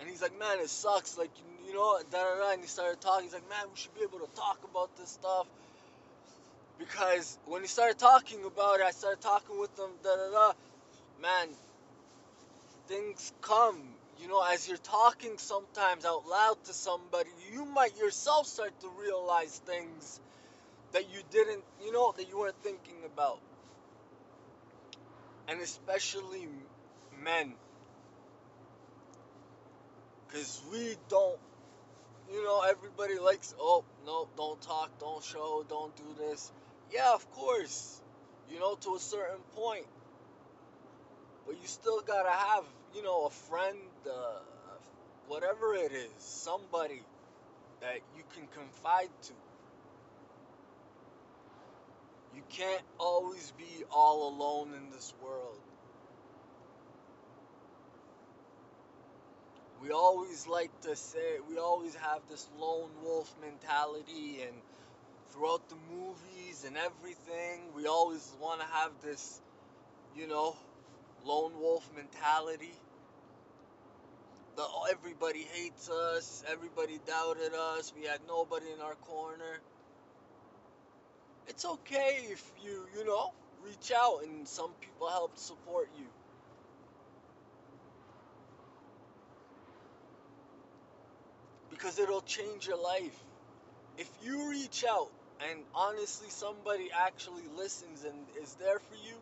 And 0.00 0.10
he's 0.10 0.20
like 0.20 0.36
man 0.38 0.58
it 0.58 0.68
sucks. 0.68 1.16
Like 1.16 1.30
you 1.66 1.74
know 1.74 2.00
da 2.10 2.18
da 2.18 2.38
da. 2.40 2.52
And 2.52 2.60
he 2.60 2.66
started 2.66 3.00
talking. 3.00 3.24
He's 3.24 3.34
like 3.34 3.48
man 3.48 3.66
we 3.70 3.76
should 3.76 3.94
be 3.94 4.02
able 4.02 4.26
to 4.26 4.34
talk 4.34 4.58
about 4.68 4.96
this 4.96 5.10
stuff 5.10 5.46
because 6.78 7.38
when 7.46 7.62
he 7.62 7.68
started 7.68 7.98
talking 7.98 8.44
about 8.44 8.80
it, 8.80 8.86
I 8.86 8.90
started 8.90 9.20
talking 9.20 9.58
with 9.58 9.78
him, 9.78 9.90
da 10.02 10.16
da 10.16 10.30
da. 10.30 10.52
Man, 11.22 11.48
things 12.88 13.32
come. 13.40 13.80
you 14.20 14.28
know, 14.28 14.42
as 14.42 14.68
you're 14.68 14.76
talking 14.78 15.38
sometimes 15.38 16.04
out 16.04 16.26
loud 16.26 16.62
to 16.64 16.72
somebody, 16.72 17.30
you 17.52 17.64
might 17.64 17.96
yourself 17.98 18.46
start 18.46 18.78
to 18.80 18.88
realize 19.00 19.60
things 19.66 20.20
that 20.92 21.12
you 21.12 21.20
didn't, 21.30 21.62
you 21.84 21.92
know, 21.92 22.12
that 22.16 22.28
you 22.28 22.38
weren't 22.38 22.62
thinking 22.62 22.96
about. 23.04 23.40
And 25.48 25.60
especially 25.60 26.48
men. 27.22 27.54
Because 30.26 30.60
we 30.72 30.96
don't, 31.08 31.38
you 32.32 32.44
know, 32.44 32.62
everybody 32.62 33.18
likes, 33.18 33.54
oh, 33.60 33.84
no, 34.06 34.28
don't 34.36 34.60
talk, 34.62 34.90
don't 34.98 35.22
show, 35.22 35.64
don't 35.68 35.94
do 35.96 36.04
this. 36.18 36.50
Yeah, 36.92 37.14
of 37.14 37.30
course, 37.32 38.00
you 38.50 38.58
know, 38.60 38.74
to 38.76 38.94
a 38.96 39.00
certain 39.00 39.40
point. 39.56 39.86
But 41.46 41.56
you 41.60 41.66
still 41.66 42.00
gotta 42.00 42.30
have, 42.30 42.64
you 42.94 43.02
know, 43.02 43.26
a 43.26 43.30
friend, 43.30 43.78
uh, 44.10 44.40
whatever 45.28 45.74
it 45.74 45.92
is, 45.92 46.10
somebody 46.18 47.02
that 47.80 47.98
you 48.16 48.24
can 48.34 48.46
confide 48.48 49.10
to. 49.24 49.32
You 52.34 52.42
can't 52.50 52.82
always 52.98 53.52
be 53.58 53.84
all 53.92 54.28
alone 54.28 54.74
in 54.74 54.90
this 54.90 55.12
world. 55.22 55.58
We 59.82 59.90
always 59.90 60.46
like 60.46 60.70
to 60.82 60.96
say, 60.96 61.38
we 61.48 61.58
always 61.58 61.94
have 61.96 62.20
this 62.30 62.48
lone 62.58 62.90
wolf 63.02 63.32
mentality, 63.40 64.42
and 64.42 64.54
throughout 65.34 65.68
the 65.68 65.76
movies 65.92 66.64
and 66.66 66.76
everything, 66.78 67.60
we 67.76 67.86
always 67.88 68.32
want 68.40 68.60
to 68.60 68.66
have 68.66 68.92
this, 69.02 69.40
you 70.16 70.28
know, 70.28 70.56
lone 71.26 71.52
wolf 71.60 71.88
mentality. 71.96 72.72
The, 74.56 74.64
everybody 74.90 75.46
hates 75.52 75.90
us, 75.90 76.44
everybody 76.48 77.00
doubted 77.06 77.54
us, 77.54 77.92
we 77.98 78.06
had 78.06 78.20
nobody 78.28 78.66
in 78.72 78.80
our 78.80 78.94
corner 78.96 79.60
it's 81.48 81.64
okay 81.64 82.26
if 82.30 82.42
you, 82.64 82.86
you 82.96 83.04
know, 83.04 83.32
reach 83.64 83.92
out 83.94 84.20
and 84.24 84.46
some 84.48 84.70
people 84.80 85.08
help 85.08 85.36
support 85.38 85.88
you. 85.98 86.06
Because 91.70 91.98
it'll 91.98 92.22
change 92.22 92.66
your 92.66 92.82
life. 92.82 93.16
If 93.98 94.08
you 94.24 94.50
reach 94.50 94.84
out 94.88 95.10
and 95.40 95.60
honestly 95.74 96.28
somebody 96.30 96.88
actually 96.94 97.44
listens 97.56 98.04
and 98.04 98.14
is 98.42 98.54
there 98.54 98.78
for 98.78 98.94
you, 98.94 99.16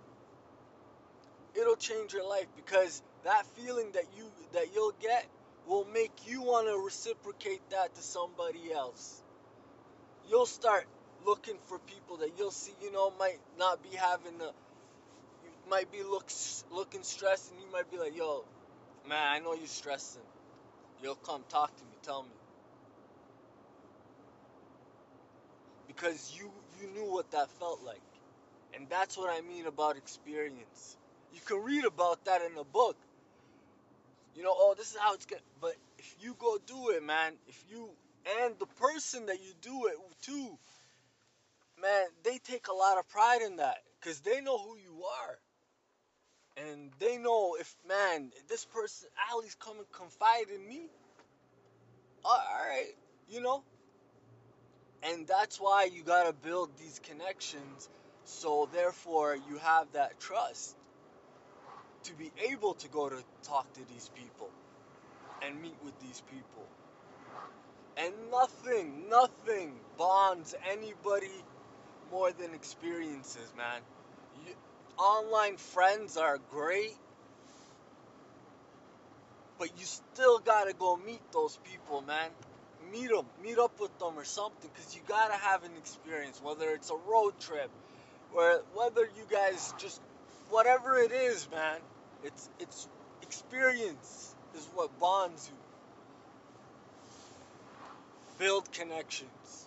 it'll 1.60 1.76
change 1.76 2.12
your 2.12 2.28
life 2.28 2.46
because 2.56 3.02
that 3.24 3.46
feeling 3.56 3.90
that 3.92 4.04
you 4.16 4.24
that 4.52 4.74
you'll 4.74 4.94
get 5.00 5.26
will 5.66 5.86
make 5.92 6.12
you 6.26 6.42
want 6.42 6.66
to 6.66 6.76
reciprocate 6.78 7.60
that 7.70 7.94
to 7.94 8.02
somebody 8.02 8.72
else. 8.72 9.22
You'll 10.28 10.46
start 10.46 10.86
looking 11.24 11.56
for 11.66 11.78
people 11.78 12.18
that 12.18 12.32
you'll 12.38 12.50
see, 12.50 12.72
you 12.82 12.92
know, 12.92 13.12
might 13.18 13.38
not 13.58 13.82
be 13.82 13.96
having 13.96 14.38
the, 14.38 14.46
you 14.46 15.50
might 15.70 15.90
be 15.92 16.02
looks 16.02 16.64
looking 16.72 17.02
stressed, 17.02 17.52
and 17.52 17.60
you 17.60 17.70
might 17.70 17.90
be 17.90 17.98
like, 17.98 18.16
yo, 18.16 18.44
man, 19.08 19.22
I 19.22 19.38
know 19.38 19.54
you're 19.54 19.66
stressing. 19.66 20.22
You'll 21.02 21.14
come 21.16 21.44
talk 21.48 21.76
to 21.76 21.84
me, 21.84 21.96
tell 22.02 22.22
me. 22.22 22.41
Because 25.94 26.32
you 26.36 26.50
you 26.80 26.88
knew 26.88 27.10
what 27.12 27.30
that 27.32 27.50
felt 27.58 27.82
like. 27.84 28.00
And 28.74 28.88
that's 28.88 29.16
what 29.16 29.30
I 29.30 29.40
mean 29.42 29.66
about 29.66 29.96
experience. 29.96 30.96
You 31.34 31.40
can 31.44 31.62
read 31.62 31.84
about 31.84 32.24
that 32.24 32.42
in 32.42 32.56
a 32.58 32.64
book. 32.64 32.96
You 34.34 34.42
know, 34.42 34.54
oh, 34.54 34.74
this 34.76 34.90
is 34.92 34.96
how 34.96 35.14
it's 35.14 35.26
going 35.26 35.42
but 35.60 35.76
if 35.98 36.16
you 36.20 36.34
go 36.38 36.58
do 36.66 36.90
it, 36.90 37.02
man, 37.02 37.34
if 37.48 37.64
you 37.70 37.90
and 38.40 38.54
the 38.58 38.66
person 38.66 39.26
that 39.26 39.40
you 39.42 39.52
do 39.60 39.88
it 39.88 39.96
to 40.22 40.58
man, 41.82 42.06
they 42.24 42.38
take 42.38 42.68
a 42.68 42.72
lot 42.72 42.98
of 42.98 43.08
pride 43.08 43.42
in 43.42 43.56
that 43.56 43.78
because 44.00 44.20
they 44.20 44.40
know 44.40 44.56
who 44.58 44.76
you 44.76 45.04
are. 45.04 45.38
And 46.64 46.90
they 46.98 47.16
know 47.18 47.56
if, 47.58 47.74
man, 47.88 48.30
this 48.48 48.64
person, 48.64 49.08
Ali's 49.32 49.56
come 49.56 49.78
and 49.78 49.90
confide 49.92 50.50
in 50.54 50.66
me. 50.66 50.82
Uh, 52.24 52.28
all 52.28 52.68
right, 52.68 52.92
you 53.28 53.40
know? 53.40 53.62
And 55.04 55.26
that's 55.26 55.58
why 55.60 55.88
you 55.92 56.02
got 56.02 56.26
to 56.26 56.32
build 56.32 56.70
these 56.78 57.00
connections. 57.02 57.88
So, 58.24 58.68
therefore, 58.72 59.36
you 59.48 59.58
have 59.58 59.92
that 59.92 60.20
trust 60.20 60.76
to 62.04 62.14
be 62.14 62.30
able 62.50 62.74
to 62.74 62.88
go 62.88 63.08
to 63.08 63.22
talk 63.42 63.72
to 63.74 63.80
these 63.92 64.10
people 64.14 64.50
and 65.42 65.60
meet 65.60 65.76
with 65.84 65.98
these 66.00 66.22
people. 66.30 66.64
And 67.96 68.12
nothing, 68.30 69.08
nothing 69.10 69.74
bonds 69.98 70.54
anybody 70.70 71.30
more 72.10 72.32
than 72.32 72.54
experiences, 72.54 73.52
man. 73.56 73.80
You, 74.46 74.54
online 74.98 75.56
friends 75.56 76.16
are 76.16 76.38
great, 76.50 76.96
but 79.58 79.68
you 79.78 79.84
still 79.84 80.38
gotta 80.38 80.72
go 80.74 80.96
meet 80.96 81.20
those 81.32 81.58
people, 81.64 82.02
man. 82.02 82.30
Meet 82.90 83.10
them, 83.10 83.26
meet 83.42 83.58
up 83.58 83.78
with 83.80 83.96
them 83.98 84.18
or 84.18 84.24
something, 84.24 84.70
because 84.74 84.94
you 84.94 85.02
gotta 85.06 85.34
have 85.34 85.64
an 85.64 85.72
experience, 85.78 86.40
whether 86.42 86.70
it's 86.70 86.90
a 86.90 86.96
road 87.10 87.32
trip, 87.40 87.70
or 88.34 88.62
whether 88.74 89.02
you 89.02 89.24
guys 89.30 89.74
just, 89.78 90.00
whatever 90.50 90.98
it 90.98 91.12
is, 91.12 91.48
man. 91.50 91.78
It's 92.24 92.48
it's 92.58 92.88
experience 93.22 94.34
is 94.56 94.68
what 94.74 94.98
bonds 95.00 95.48
you. 95.48 95.56
Build 98.38 98.70
connections. 98.72 99.66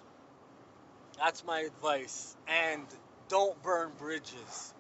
That's 1.18 1.44
my 1.46 1.62
advice. 1.62 2.36
And 2.48 2.86
don't 3.30 3.62
burn 3.64 3.92
bridges. 4.00 4.74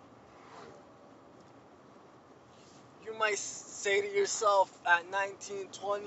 You 3.05 3.13
might 3.17 3.37
say 3.37 4.01
to 4.01 4.15
yourself 4.15 4.71
at 4.85 5.09
19, 5.11 5.67
20, 5.71 6.05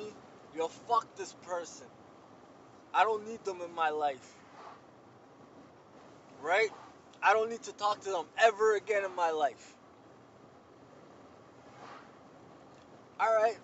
yo, 0.56 0.68
fuck 0.68 1.06
this 1.16 1.34
person. 1.46 1.86
I 2.98 3.04
don't 3.04 3.28
need 3.28 3.44
them 3.44 3.60
in 3.60 3.72
my 3.76 3.90
life. 3.90 4.34
Right? 6.42 6.70
I 7.22 7.32
don't 7.32 7.48
need 7.48 7.62
to 7.62 7.72
talk 7.72 8.00
to 8.00 8.10
them 8.10 8.24
ever 8.42 8.74
again 8.74 9.04
in 9.04 9.14
my 9.14 9.30
life. 9.30 9.72
Alright? 13.20 13.56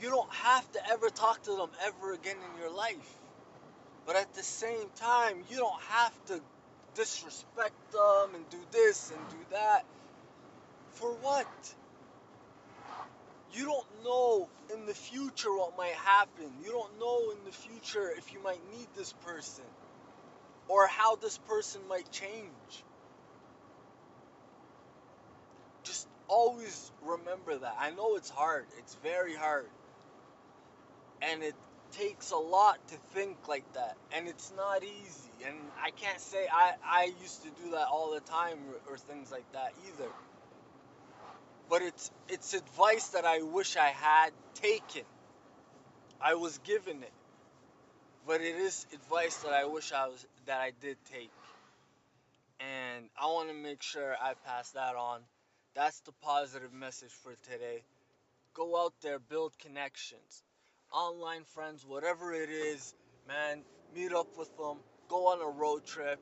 You 0.00 0.08
don't 0.08 0.30
have 0.30 0.70
to 0.70 0.90
ever 0.92 1.10
talk 1.10 1.42
to 1.42 1.50
them 1.56 1.70
ever 1.82 2.12
again 2.12 2.36
in 2.36 2.60
your 2.62 2.72
life. 2.72 3.18
But 4.06 4.14
at 4.14 4.34
the 4.34 4.42
same 4.44 4.86
time, 4.94 5.42
you 5.50 5.56
don't 5.56 5.82
have 5.88 6.12
to 6.26 6.40
disrespect 6.94 7.74
them 7.90 8.36
and 8.36 8.48
do 8.50 8.58
this 8.70 9.10
and 9.10 9.28
do 9.30 9.44
that. 9.50 9.84
For 10.92 11.10
what? 11.14 11.74
You 13.52 13.64
don't 13.64 14.04
know 14.04 14.48
in 14.72 14.86
the 14.86 14.94
future 14.94 15.52
what 15.52 15.76
might 15.76 15.92
happen. 15.92 16.52
You 16.64 16.70
don't 16.70 16.98
know 17.00 17.32
in 17.32 17.44
the 17.44 17.52
future 17.52 18.12
if 18.16 18.32
you 18.32 18.42
might 18.42 18.60
need 18.70 18.86
this 18.96 19.12
person 19.24 19.64
or 20.68 20.86
how 20.86 21.16
this 21.16 21.38
person 21.38 21.80
might 21.88 22.10
change. 22.12 22.84
Just 25.82 26.06
always 26.28 26.92
remember 27.02 27.56
that. 27.58 27.76
I 27.78 27.90
know 27.90 28.16
it's 28.16 28.30
hard, 28.30 28.66
it's 28.78 28.94
very 29.02 29.34
hard. 29.34 29.66
And 31.22 31.42
it 31.42 31.54
takes 31.92 32.30
a 32.30 32.36
lot 32.36 32.78
to 32.88 32.94
think 33.14 33.36
like 33.48 33.70
that 33.74 33.96
and 34.12 34.28
it's 34.28 34.52
not 34.56 34.82
easy 34.84 35.30
and 35.46 35.56
i 35.82 35.90
can't 35.90 36.20
say 36.20 36.46
i 36.52 36.72
i 36.84 37.12
used 37.20 37.42
to 37.42 37.50
do 37.62 37.72
that 37.72 37.88
all 37.88 38.12
the 38.12 38.20
time 38.20 38.58
or, 38.68 38.92
or, 38.92 38.96
things 38.96 39.32
like 39.32 39.50
that 39.52 39.72
either 39.88 40.08
but 41.70 41.82
it's 41.82 42.10
it's 42.28 42.52
advice 42.52 43.06
that 43.10 43.24
i 43.24 43.40
wish 43.42 43.76
i 43.76 43.86
had 43.88 44.32
taken. 44.54 45.04
I 46.20 46.34
was 46.34 46.58
given 46.58 47.02
it. 47.02 47.12
But 48.26 48.42
it 48.42 48.56
is 48.56 48.86
advice 48.92 49.36
that 49.44 49.52
i 49.52 49.64
wish 49.64 49.92
i 49.92 50.08
was 50.08 50.26
that 50.46 50.60
i 50.60 50.72
did 50.80 50.96
take. 51.12 51.30
And 52.58 53.08
i 53.18 53.26
want 53.26 53.48
to 53.48 53.54
make 53.54 53.82
sure 53.82 54.16
i 54.20 54.34
pass 54.44 54.70
that 54.72 54.96
on. 54.96 55.20
That's 55.74 56.00
the 56.00 56.12
positive 56.20 56.72
message 56.72 57.12
for 57.22 57.34
today. 57.50 57.84
Go 58.52 58.84
out 58.84 58.94
there 59.00 59.20
build 59.20 59.56
connections. 59.60 60.42
Online 60.92 61.44
friends, 61.44 61.86
whatever 61.86 62.34
it 62.34 62.50
is, 62.50 62.94
man, 63.28 63.62
meet 63.94 64.12
up 64.12 64.36
with 64.36 64.50
them, 64.56 64.78
go 65.08 65.28
on 65.28 65.40
a 65.40 65.48
road 65.48 65.84
trip, 65.84 66.18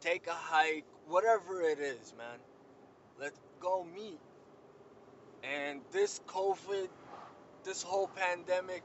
take 0.00 0.26
a 0.26 0.32
hike, 0.32 0.86
whatever 1.06 1.60
it 1.60 1.78
is, 1.78 2.14
man. 2.16 2.38
Let's 3.20 3.38
go 3.60 3.84
meet. 3.84 4.18
And 5.42 5.80
this 5.92 6.20
COVID, 6.28 6.88
this 7.64 7.82
whole 7.82 8.08
pandemic, 8.08 8.82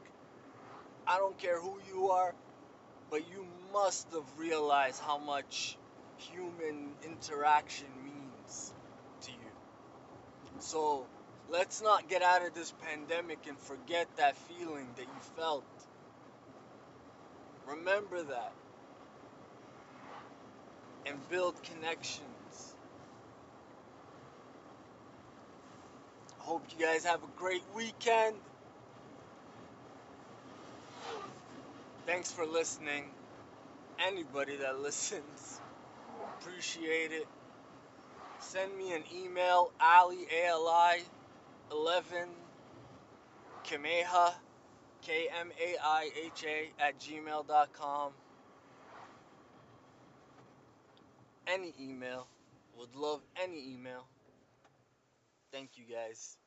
I 1.05 1.17
don't 1.17 1.37
care 1.37 1.59
who 1.59 1.79
you 1.91 2.09
are, 2.09 2.33
but 3.09 3.29
you 3.29 3.45
must 3.73 4.11
have 4.13 4.37
realized 4.37 5.01
how 5.01 5.17
much 5.17 5.77
human 6.17 6.89
interaction 7.03 7.87
means 8.03 8.73
to 9.21 9.31
you. 9.31 9.51
So 10.59 11.05
Let's 11.49 11.81
not 11.81 12.09
get 12.09 12.21
out 12.21 12.45
of 12.45 12.53
this 12.53 12.73
pandemic 12.81 13.39
and 13.47 13.57
forget 13.57 14.07
that 14.17 14.35
feeling 14.35 14.87
that 14.97 15.03
you 15.03 15.21
felt. 15.37 15.63
Remember 17.67 18.21
that. 18.21 18.51
And 21.05 21.17
build 21.29 21.55
connections. 21.63 22.27
Hope 26.47 26.63
you 26.71 26.85
guys 26.85 27.03
have 27.03 27.21
a 27.23 27.27
great 27.35 27.61
weekend. 27.75 28.33
Thanks 32.05 32.31
for 32.31 32.45
listening. 32.45 33.03
Anybody 33.99 34.55
that 34.55 34.79
listens, 34.81 35.59
appreciate 36.39 37.11
it. 37.11 37.27
Send 38.39 38.77
me 38.77 38.93
an 38.93 39.03
email, 39.13 39.73
Ali, 39.81 40.25
A-L-I, 40.33 41.01
11, 41.69 42.29
Kameha, 43.65 44.33
K-M-A-I-H-A, 45.01 46.71
at 46.79 46.97
gmail.com. 46.97 48.11
Any 51.45 51.73
email. 51.77 52.25
Would 52.77 52.95
love 52.95 53.19
any 53.35 53.73
email. 53.73 54.05
Thank 55.51 55.77
you 55.77 55.85
guys. 55.85 56.37